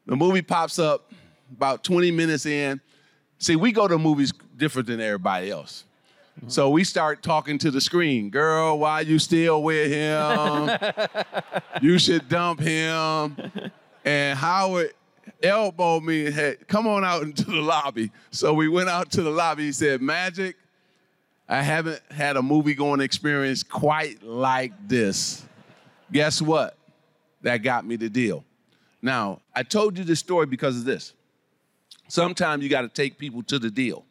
The 0.06 0.16
movie 0.16 0.42
pops 0.42 0.78
up 0.78 1.12
about 1.50 1.84
20 1.84 2.10
minutes 2.10 2.46
in. 2.46 2.80
See, 3.38 3.56
we 3.56 3.72
go 3.72 3.86
to 3.86 3.98
movies 3.98 4.32
different 4.56 4.88
than 4.88 5.00
everybody 5.00 5.50
else. 5.50 5.84
So 6.48 6.70
we 6.70 6.82
start 6.84 7.22
talking 7.22 7.58
to 7.58 7.70
the 7.70 7.80
screen. 7.80 8.30
Girl, 8.30 8.78
why 8.78 9.00
you 9.00 9.18
still 9.18 9.62
with 9.62 9.90
him? 9.90 10.70
you 11.82 11.98
should 11.98 12.28
dump 12.28 12.60
him. 12.60 13.36
And 14.04 14.38
Howard 14.38 14.92
elbowed 15.42 16.02
me 16.02 16.26
and 16.26 16.34
had, 16.34 16.68
come 16.68 16.86
on 16.86 17.04
out 17.04 17.22
into 17.22 17.44
the 17.44 17.60
lobby. 17.60 18.10
So 18.30 18.54
we 18.54 18.68
went 18.68 18.88
out 18.88 19.10
to 19.12 19.22
the 19.22 19.30
lobby. 19.30 19.66
He 19.66 19.72
said, 19.72 20.00
Magic, 20.02 20.56
I 21.48 21.62
haven't 21.62 22.00
had 22.10 22.36
a 22.36 22.42
movie 22.42 22.74
going 22.74 23.00
experience 23.00 23.62
quite 23.62 24.22
like 24.22 24.72
this. 24.88 25.44
Guess 26.10 26.42
what? 26.42 26.76
That 27.42 27.58
got 27.58 27.86
me 27.86 27.96
the 27.96 28.08
deal. 28.08 28.44
Now, 29.00 29.40
I 29.54 29.62
told 29.62 29.98
you 29.98 30.04
this 30.04 30.20
story 30.20 30.46
because 30.46 30.76
of 30.76 30.84
this. 30.84 31.12
Sometimes 32.08 32.62
you 32.62 32.68
got 32.68 32.82
to 32.82 32.88
take 32.88 33.18
people 33.18 33.42
to 33.44 33.58
the 33.58 33.70
deal. 33.70 34.04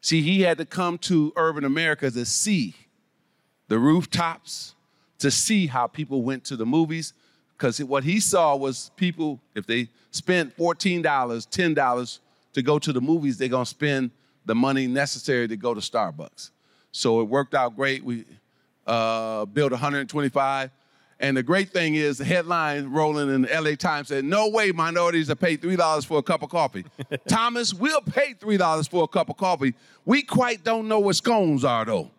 See, 0.00 0.22
he 0.22 0.42
had 0.42 0.58
to 0.58 0.64
come 0.64 0.98
to 0.98 1.32
urban 1.36 1.64
America 1.64 2.10
to 2.10 2.24
see 2.24 2.74
the 3.68 3.78
rooftops, 3.78 4.74
to 5.18 5.30
see 5.30 5.66
how 5.66 5.86
people 5.86 6.22
went 6.22 6.44
to 6.44 6.56
the 6.56 6.66
movies, 6.66 7.12
because 7.56 7.82
what 7.82 8.04
he 8.04 8.20
saw 8.20 8.54
was 8.54 8.90
people, 8.96 9.40
if 9.54 9.66
they 9.66 9.88
spent 10.10 10.56
$14, 10.56 11.02
$10 11.02 12.18
to 12.52 12.62
go 12.62 12.78
to 12.78 12.92
the 12.92 13.00
movies, 13.00 13.38
they're 13.38 13.48
gonna 13.48 13.66
spend 13.66 14.10
the 14.44 14.54
money 14.54 14.86
necessary 14.86 15.48
to 15.48 15.56
go 15.56 15.74
to 15.74 15.80
Starbucks. 15.80 16.50
So 16.92 17.20
it 17.20 17.24
worked 17.24 17.54
out 17.54 17.76
great. 17.76 18.04
We 18.04 18.24
uh, 18.86 19.44
built 19.46 19.72
125. 19.72 20.70
And 21.18 21.36
the 21.36 21.42
great 21.42 21.70
thing 21.70 21.94
is, 21.94 22.18
the 22.18 22.26
headline 22.26 22.88
rolling 22.88 23.34
in 23.34 23.42
the 23.42 23.60
LA 23.60 23.74
Times 23.74 24.08
said, 24.08 24.24
No 24.24 24.48
way 24.48 24.70
minorities 24.70 25.30
are 25.30 25.34
paid 25.34 25.62
$3 25.62 26.04
for 26.04 26.18
a 26.18 26.22
cup 26.22 26.42
of 26.42 26.50
coffee. 26.50 26.84
Thomas, 27.28 27.72
we'll 27.72 28.02
pay 28.02 28.34
$3 28.34 28.88
for 28.90 29.04
a 29.04 29.08
cup 29.08 29.30
of 29.30 29.36
coffee. 29.36 29.74
We 30.04 30.22
quite 30.22 30.62
don't 30.62 30.88
know 30.88 31.00
what 31.00 31.16
scones 31.16 31.64
are, 31.64 31.84
though. 31.84 32.10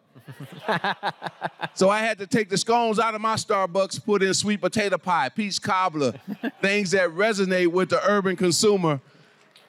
so 1.73 1.89
I 1.89 1.99
had 1.99 2.17
to 2.19 2.27
take 2.27 2.49
the 2.49 2.57
scones 2.57 2.99
out 2.99 3.13
of 3.13 3.21
my 3.21 3.35
Starbucks, 3.35 4.03
put 4.03 4.23
in 4.23 4.33
sweet 4.33 4.61
potato 4.61 4.97
pie, 4.97 5.29
peach 5.29 5.61
cobbler, 5.61 6.13
things 6.61 6.91
that 6.91 7.09
resonate 7.11 7.67
with 7.67 7.89
the 7.89 8.01
urban 8.03 8.35
consumer. 8.35 8.99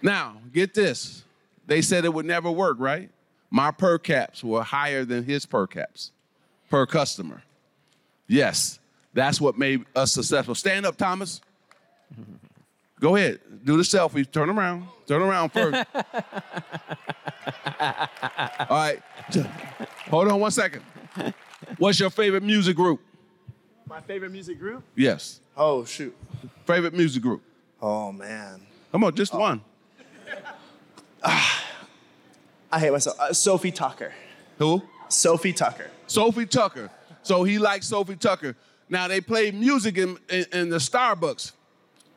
Now, 0.03 0.37
get 0.53 0.75
this. 0.75 1.25
They 1.67 1.83
said 1.83 2.05
it 2.05 2.15
would 2.15 2.27
never 2.27 2.51
work, 2.51 2.79
right? 2.81 3.11
My 3.51 3.71
per 3.71 3.99
caps 3.99 4.43
were 4.43 4.63
higher 4.63 5.05
than 5.05 5.25
his 5.25 5.45
per 5.47 5.67
caps 5.67 6.13
per 6.71 6.87
customer. 6.87 7.43
Yes, 8.27 8.79
that's 9.19 9.41
what 9.41 9.59
made 9.59 9.85
us 9.97 10.13
successful. 10.13 10.55
Stand 10.55 10.87
up, 10.87 10.97
Thomas. 10.97 11.41
Go 13.01 13.17
ahead. 13.17 13.41
Do 13.65 13.77
the 13.77 13.83
selfie. 13.83 14.31
Turn 14.31 14.51
around. 14.51 14.87
Turn 15.07 15.23
around 15.23 15.51
first. 15.51 15.85
All 15.95 16.05
right. 18.71 19.03
Hold 20.11 20.29
on 20.29 20.41
one 20.41 20.51
second. 20.51 20.83
What's 21.79 22.01
your 22.01 22.11
favorite 22.11 22.43
music 22.43 22.77
group? 22.77 23.01
My 23.89 24.01
favorite 24.01 24.33
music 24.33 24.59
group? 24.59 24.83
Yes. 24.95 25.41
Oh 25.57 25.85
shoot. 25.85 26.17
Favorite 26.67 26.95
music 26.95 27.23
group. 27.23 27.43
Oh 27.81 28.13
man. 28.13 28.61
Come 28.93 29.05
on, 29.05 29.15
just 29.15 29.35
one. 29.35 29.61
I 31.23 32.79
hate 32.79 32.93
myself. 32.93 33.19
Uh, 33.19 33.33
Sophie 33.33 33.73
Tucker. 33.73 34.13
Who? 34.59 34.83
Sophie 35.09 35.53
Tucker. 35.53 35.91
Sophie 36.07 36.47
Tucker. 36.47 36.91
So 37.23 37.45
he 37.45 37.59
likes 37.59 37.87
Sophie 37.87 38.17
Tucker. 38.17 38.55
Now 38.89 39.09
they 39.09 39.21
play 39.21 39.51
music 39.51 39.99
in, 39.99 40.19
in, 40.31 40.47
in 40.53 40.69
the 40.71 40.79
Starbucks. 40.79 41.53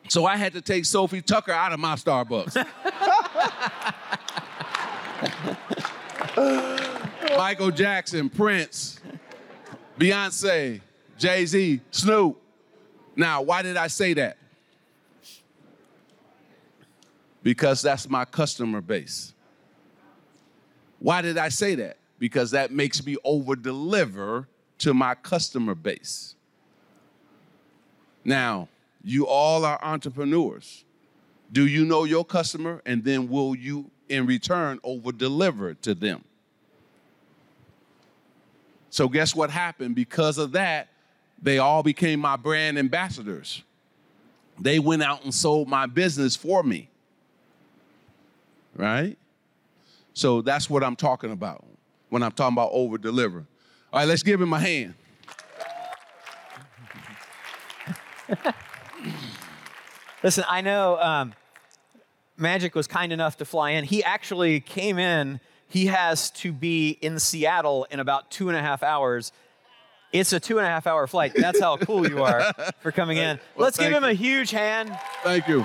So 0.08 0.24
I 0.24 0.36
had 0.36 0.52
to 0.54 0.60
take 0.60 0.84
Sophie 0.84 1.22
Tucker 1.22 1.52
out 1.52 1.72
of 1.72 1.80
my 1.80 1.94
Starbucks. 1.94 2.66
Michael 7.36 7.70
Jackson, 7.70 8.28
Prince, 8.28 9.00
Beyonce, 9.98 10.80
Jay 11.18 11.46
Z, 11.46 11.80
Snoop. 11.90 12.40
Now, 13.14 13.42
why 13.42 13.62
did 13.62 13.76
I 13.76 13.86
say 13.86 14.14
that? 14.14 14.38
Because 17.42 17.82
that's 17.82 18.08
my 18.08 18.24
customer 18.24 18.80
base. 18.80 19.34
Why 20.98 21.20
did 21.20 21.36
I 21.36 21.48
say 21.48 21.74
that? 21.76 21.98
Because 22.18 22.52
that 22.52 22.70
makes 22.70 23.04
me 23.04 23.16
over 23.24 23.56
deliver 23.56 24.48
to 24.78 24.94
my 24.94 25.14
customer 25.14 25.74
base. 25.74 26.36
Now, 28.24 28.68
you 29.02 29.26
all 29.26 29.64
are 29.64 29.78
entrepreneurs. 29.82 30.84
Do 31.50 31.66
you 31.66 31.84
know 31.84 32.04
your 32.04 32.24
customer? 32.24 32.80
And 32.86 33.04
then 33.04 33.28
will 33.28 33.54
you, 33.54 33.90
in 34.08 34.26
return, 34.26 34.80
over 34.84 35.12
deliver 35.12 35.74
to 35.74 35.94
them? 35.94 36.24
So, 38.90 39.08
guess 39.08 39.34
what 39.34 39.50
happened? 39.50 39.94
Because 39.94 40.38
of 40.38 40.52
that, 40.52 40.88
they 41.40 41.58
all 41.58 41.82
became 41.82 42.20
my 42.20 42.36
brand 42.36 42.78
ambassadors. 42.78 43.62
They 44.58 44.78
went 44.78 45.02
out 45.02 45.24
and 45.24 45.34
sold 45.34 45.68
my 45.68 45.86
business 45.86 46.36
for 46.36 46.62
me. 46.62 46.88
Right? 48.76 49.16
So, 50.14 50.42
that's 50.42 50.70
what 50.70 50.84
I'm 50.84 50.96
talking 50.96 51.32
about 51.32 51.64
when 52.10 52.22
I'm 52.22 52.32
talking 52.32 52.54
about 52.54 52.70
over 52.72 52.98
deliver. 52.98 53.46
All 53.92 54.00
right, 54.00 54.08
let's 54.08 54.22
give 54.22 54.40
him 54.40 54.52
a 54.52 54.60
hand. 54.60 54.94
Listen, 60.22 60.44
I 60.48 60.60
know 60.60 60.98
um, 61.00 61.34
Magic 62.36 62.74
was 62.74 62.86
kind 62.86 63.12
enough 63.12 63.36
to 63.38 63.44
fly 63.44 63.70
in. 63.70 63.84
He 63.84 64.02
actually 64.04 64.60
came 64.60 64.98
in. 64.98 65.40
He 65.68 65.86
has 65.86 66.30
to 66.32 66.52
be 66.52 66.90
in 67.00 67.18
Seattle 67.18 67.86
in 67.90 67.98
about 67.98 68.30
two 68.30 68.48
and 68.48 68.56
a 68.56 68.60
half 68.60 68.82
hours. 68.82 69.32
It's 70.12 70.32
a 70.32 70.38
two 70.40 70.58
and 70.58 70.66
a 70.66 70.70
half 70.70 70.86
hour 70.86 71.06
flight. 71.06 71.32
That's 71.34 71.58
how 71.60 71.78
cool 71.78 72.06
you 72.08 72.22
are 72.22 72.52
for 72.80 72.92
coming 72.92 73.16
in. 73.16 73.40
Well, 73.56 73.64
Let's 73.64 73.78
give 73.78 73.90
him 73.92 74.04
you. 74.04 74.10
a 74.10 74.12
huge 74.12 74.50
hand. 74.50 74.96
Thank 75.24 75.48
you. 75.48 75.64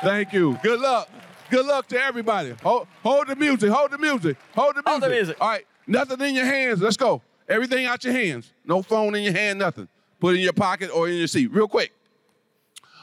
Thank 0.00 0.32
you. 0.32 0.58
Good 0.62 0.80
luck. 0.80 1.08
Good 1.50 1.66
luck 1.66 1.86
to 1.88 2.02
everybody. 2.02 2.54
Hold, 2.62 2.86
hold 3.02 3.28
the 3.28 3.36
music. 3.36 3.70
Hold 3.70 3.90
the 3.90 3.98
music. 3.98 4.38
Hold 4.54 4.74
the 4.76 4.82
music. 4.82 4.86
Hold 4.88 5.02
the 5.02 5.08
music. 5.10 5.36
All 5.40 5.48
right. 5.50 5.66
Nothing 5.86 6.20
in 6.22 6.34
your 6.34 6.46
hands. 6.46 6.80
Let's 6.80 6.96
go. 6.96 7.20
Everything 7.48 7.84
out 7.84 8.02
your 8.04 8.14
hands. 8.14 8.50
No 8.64 8.80
phone 8.82 9.14
in 9.14 9.22
your 9.22 9.34
hand. 9.34 9.58
Nothing. 9.58 9.88
Put 10.22 10.36
it 10.36 10.38
in 10.38 10.44
your 10.44 10.52
pocket 10.52 10.88
or 10.94 11.08
in 11.08 11.16
your 11.16 11.26
seat. 11.26 11.48
Real 11.48 11.66
quick. 11.66 11.90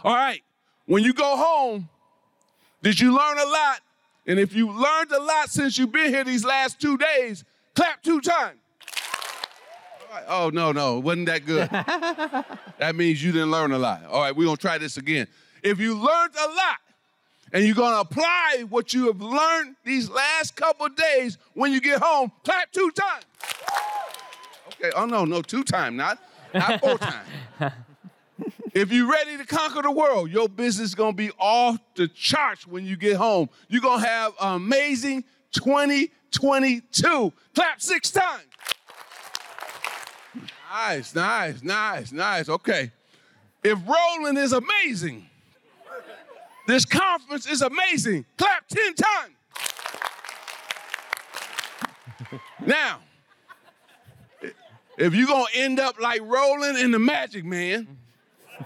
All 0.06 0.16
right. 0.16 0.42
When 0.86 1.04
you 1.04 1.12
go 1.12 1.36
home, 1.36 1.90
did 2.82 2.98
you 2.98 3.14
learn 3.14 3.38
a 3.38 3.44
lot? 3.44 3.82
And 4.26 4.40
if 4.40 4.54
you 4.54 4.72
learned 4.72 5.12
a 5.12 5.20
lot 5.22 5.50
since 5.50 5.78
you've 5.78 5.92
been 5.92 6.14
here 6.14 6.24
these 6.24 6.46
last 6.46 6.80
two 6.80 6.98
days, 6.98 7.44
clap 7.76 8.02
two 8.04 8.22
times. 8.22 8.60
Right. 10.10 10.24
Oh, 10.30 10.50
no, 10.54 10.72
no. 10.72 11.00
It 11.00 11.02
wasn't 11.02 11.26
that 11.26 11.46
good. 11.46 11.70
that 12.78 12.96
means 12.96 13.22
you 13.22 13.34
didn't 13.34 13.52
learn 13.52 13.74
a 13.74 13.78
lot. 13.78 14.06
All 14.06 14.22
right, 14.22 14.34
we're 14.34 14.46
gonna 14.46 14.56
try 14.56 14.78
this 14.78 14.96
again. 14.96 15.28
If 15.62 15.78
you 15.78 15.96
learned 15.96 16.36
a 16.40 16.48
lot 16.48 16.78
and 17.52 17.66
you're 17.66 17.76
gonna 17.76 18.00
apply 18.00 18.64
what 18.70 18.94
you 18.94 19.08
have 19.08 19.22
learned 19.22 19.76
these 19.84 20.10
last 20.10 20.56
couple 20.56 20.88
days 20.88 21.38
when 21.54 21.74
you 21.74 21.82
get 21.82 22.02
home, 22.02 22.32
clap 22.46 22.72
two 22.72 22.90
times. 22.92 23.26
Okay, 24.68 24.92
oh 24.96 25.06
no, 25.06 25.26
no, 25.26 25.42
two 25.42 25.66
times, 25.66 25.98
not, 25.98 26.18
not 26.54 26.80
four 26.80 26.98
times. 26.98 27.74
If 28.74 28.92
you're 28.92 29.10
ready 29.10 29.38
to 29.38 29.46
conquer 29.46 29.82
the 29.82 29.92
world, 29.92 30.30
your 30.30 30.48
business 30.48 30.90
is 30.90 30.96
gonna 30.96 31.14
be 31.14 31.32
off 31.40 31.78
the 31.96 32.08
charts 32.08 32.68
when 32.68 32.86
you 32.86 32.96
get 32.96 33.18
home. 33.18 33.50
You're 33.68 33.82
gonna 33.82 34.06
have 34.06 34.34
an 34.40 34.56
amazing 34.56 35.24
2022. 35.52 37.34
Clap 37.56 37.82
six 37.82 38.12
times. 38.12 38.44
Nice, 40.72 41.16
nice, 41.16 41.64
nice, 41.64 42.12
nice. 42.12 42.48
Okay. 42.48 42.92
If 43.64 43.80
Roland 43.88 44.38
is 44.38 44.54
amazing, 44.54 45.28
this 46.68 46.86
conference 46.86 47.48
is 47.48 47.62
amazing. 47.62 48.26
Clap 48.38 48.68
10 48.68 48.94
times. 48.94 49.34
now, 52.66 53.00
if 55.00 55.16
you're 55.16 55.28
going 55.28 55.46
to 55.54 55.60
end 55.60 55.80
up 55.80 56.00
like 56.00 56.22
Roland 56.22 56.78
in 56.78 56.92
the 56.92 57.00
Magic 57.00 57.46
Man, 57.46 57.88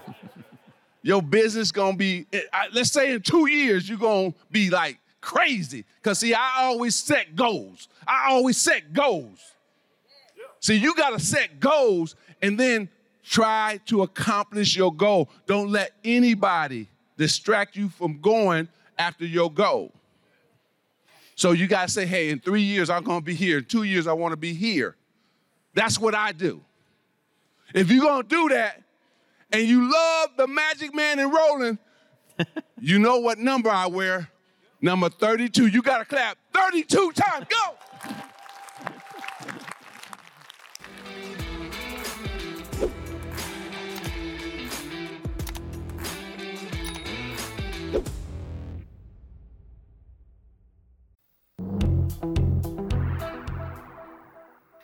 your 1.02 1.22
business 1.22 1.70
going 1.70 1.92
to 1.92 1.98
be, 1.98 2.26
let's 2.72 2.90
say 2.90 3.12
in 3.12 3.22
two 3.22 3.48
years, 3.48 3.88
you're 3.88 3.98
going 3.98 4.32
to 4.32 4.38
be 4.50 4.68
like 4.68 4.98
crazy. 5.20 5.84
Because, 6.02 6.18
see, 6.18 6.34
I 6.34 6.64
always 6.64 6.96
set 6.96 7.36
goals. 7.36 7.88
I 8.06 8.30
always 8.30 8.56
set 8.56 8.92
goals. 8.92 9.38
See, 10.58 10.74
you 10.74 10.94
got 10.96 11.10
to 11.10 11.20
set 11.20 11.60
goals 11.60 12.16
and 12.42 12.58
then 12.58 12.88
try 13.22 13.78
to 13.86 14.02
accomplish 14.02 14.76
your 14.76 14.92
goal. 14.92 15.30
Don't 15.46 15.70
let 15.70 15.92
anybody 16.02 16.88
distract 17.16 17.76
you 17.76 17.88
from 17.88 18.20
going 18.20 18.66
after 18.98 19.24
your 19.24 19.52
goal. 19.52 19.92
So 21.36 21.52
you 21.52 21.68
got 21.68 21.86
to 21.86 21.94
say, 21.94 22.06
hey, 22.06 22.30
in 22.30 22.40
three 22.40 22.62
years, 22.62 22.90
I'm 22.90 23.04
going 23.04 23.20
to 23.20 23.24
be 23.24 23.34
here. 23.34 23.58
In 23.58 23.64
two 23.66 23.84
years, 23.84 24.08
I 24.08 24.12
want 24.14 24.32
to 24.32 24.36
be 24.36 24.52
here. 24.52 24.96
That's 25.74 25.98
what 25.98 26.14
I 26.14 26.32
do. 26.32 26.60
If 27.74 27.90
you're 27.90 28.02
going 28.02 28.22
to 28.22 28.28
do 28.28 28.48
that 28.50 28.82
and 29.52 29.66
you 29.66 29.90
love 29.92 30.30
the 30.36 30.46
Magic 30.46 30.94
Man 30.94 31.18
and 31.18 31.32
Roland, 31.32 31.78
you 32.80 32.98
know 32.98 33.18
what 33.18 33.38
number 33.38 33.70
I 33.70 33.86
wear. 33.86 34.30
Number 34.80 35.08
32. 35.08 35.66
You 35.66 35.82
got 35.82 35.98
to 35.98 36.04
clap 36.04 36.36
32 36.52 37.12
times. 37.12 37.46
Go. 37.48 37.74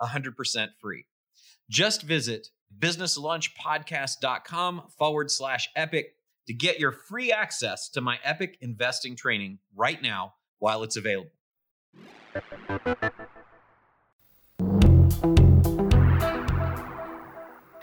100% 0.00 0.68
free. 0.80 1.04
Just 1.70 2.02
visit 2.02 2.48
businesslunchpodcast.com 2.78 4.82
forward 4.98 5.30
slash 5.30 5.68
epic 5.76 6.14
to 6.46 6.54
get 6.54 6.78
your 6.78 6.92
free 6.92 7.32
access 7.32 7.88
to 7.90 8.00
my 8.00 8.18
epic 8.24 8.56
investing 8.60 9.16
training 9.16 9.58
right 9.76 10.00
now 10.02 10.34
while 10.58 10.82
it's 10.82 10.96
available. 10.96 11.30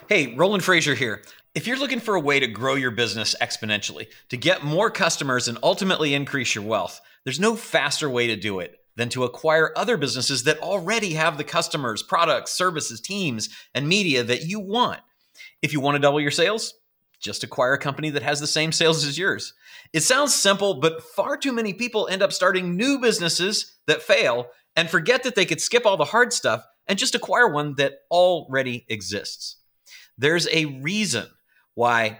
Hey, 0.08 0.36
Roland 0.36 0.64
Frasier 0.64 0.96
here. 0.96 1.24
If 1.56 1.68
you're 1.68 1.80
looking 1.80 2.00
for 2.00 2.16
a 2.16 2.20
way 2.20 2.40
to 2.40 2.48
grow 2.48 2.76
your 2.76 2.92
business 2.92 3.36
exponentially, 3.42 4.08
to 4.30 4.38
get 4.38 4.64
more 4.64 4.92
customers 4.92 5.48
and 5.48 5.58
ultimately 5.64 6.14
increase 6.14 6.54
your 6.54 6.64
wealth, 6.64 7.02
there's 7.24 7.40
no 7.40 7.56
faster 7.56 8.08
way 8.10 8.28
to 8.28 8.36
do 8.36 8.60
it 8.60 8.78
than 8.96 9.10
to 9.10 9.24
acquire 9.24 9.74
other 9.76 9.98
businesses 9.98 10.44
that 10.44 10.60
already 10.60 11.14
have 11.14 11.38
the 11.38 11.44
customers, 11.44 12.02
products, 12.02 12.52
services, 12.52 13.02
teams, 13.02 13.50
and 13.74 13.88
media 13.88 14.24
that 14.24 14.44
you 14.44 14.60
want. 14.60 15.02
If 15.62 15.74
you 15.74 15.80
want 15.80 15.96
to 15.96 16.02
double 16.02 16.22
your 16.22 16.32
sales, 16.32 16.74
just 17.20 17.44
acquire 17.44 17.74
a 17.74 17.80
company 17.80 18.10
that 18.12 18.24
has 18.24 18.40
the 18.40 18.48
same 18.48 18.72
sales 18.72 19.06
as 19.06 19.18
yours. 19.18 19.54
It 19.94 20.02
sounds 20.02 20.34
simple, 20.34 20.76
but 20.76 21.02
far 21.02 21.38
too 21.38 21.52
many 21.52 21.74
people 21.74 22.08
end 22.08 22.22
up 22.22 22.32
starting 22.32 22.76
new 22.76 23.00
businesses 23.00 23.76
that 23.88 24.02
fail 24.02 24.48
and 24.76 24.90
forget 24.90 25.24
that 25.24 25.36
they 25.36 25.46
could 25.46 25.62
skip 25.62 25.86
all 25.86 25.98
the 25.98 26.06
hard 26.06 26.34
stuff 26.34 26.66
and 26.88 27.00
just 27.00 27.16
acquire 27.16 27.48
one 27.48 27.76
that 27.76 28.00
already 28.12 28.86
exists. 28.90 29.58
There's 30.18 30.48
a 30.50 30.66
reason 30.66 31.28
why 31.74 32.20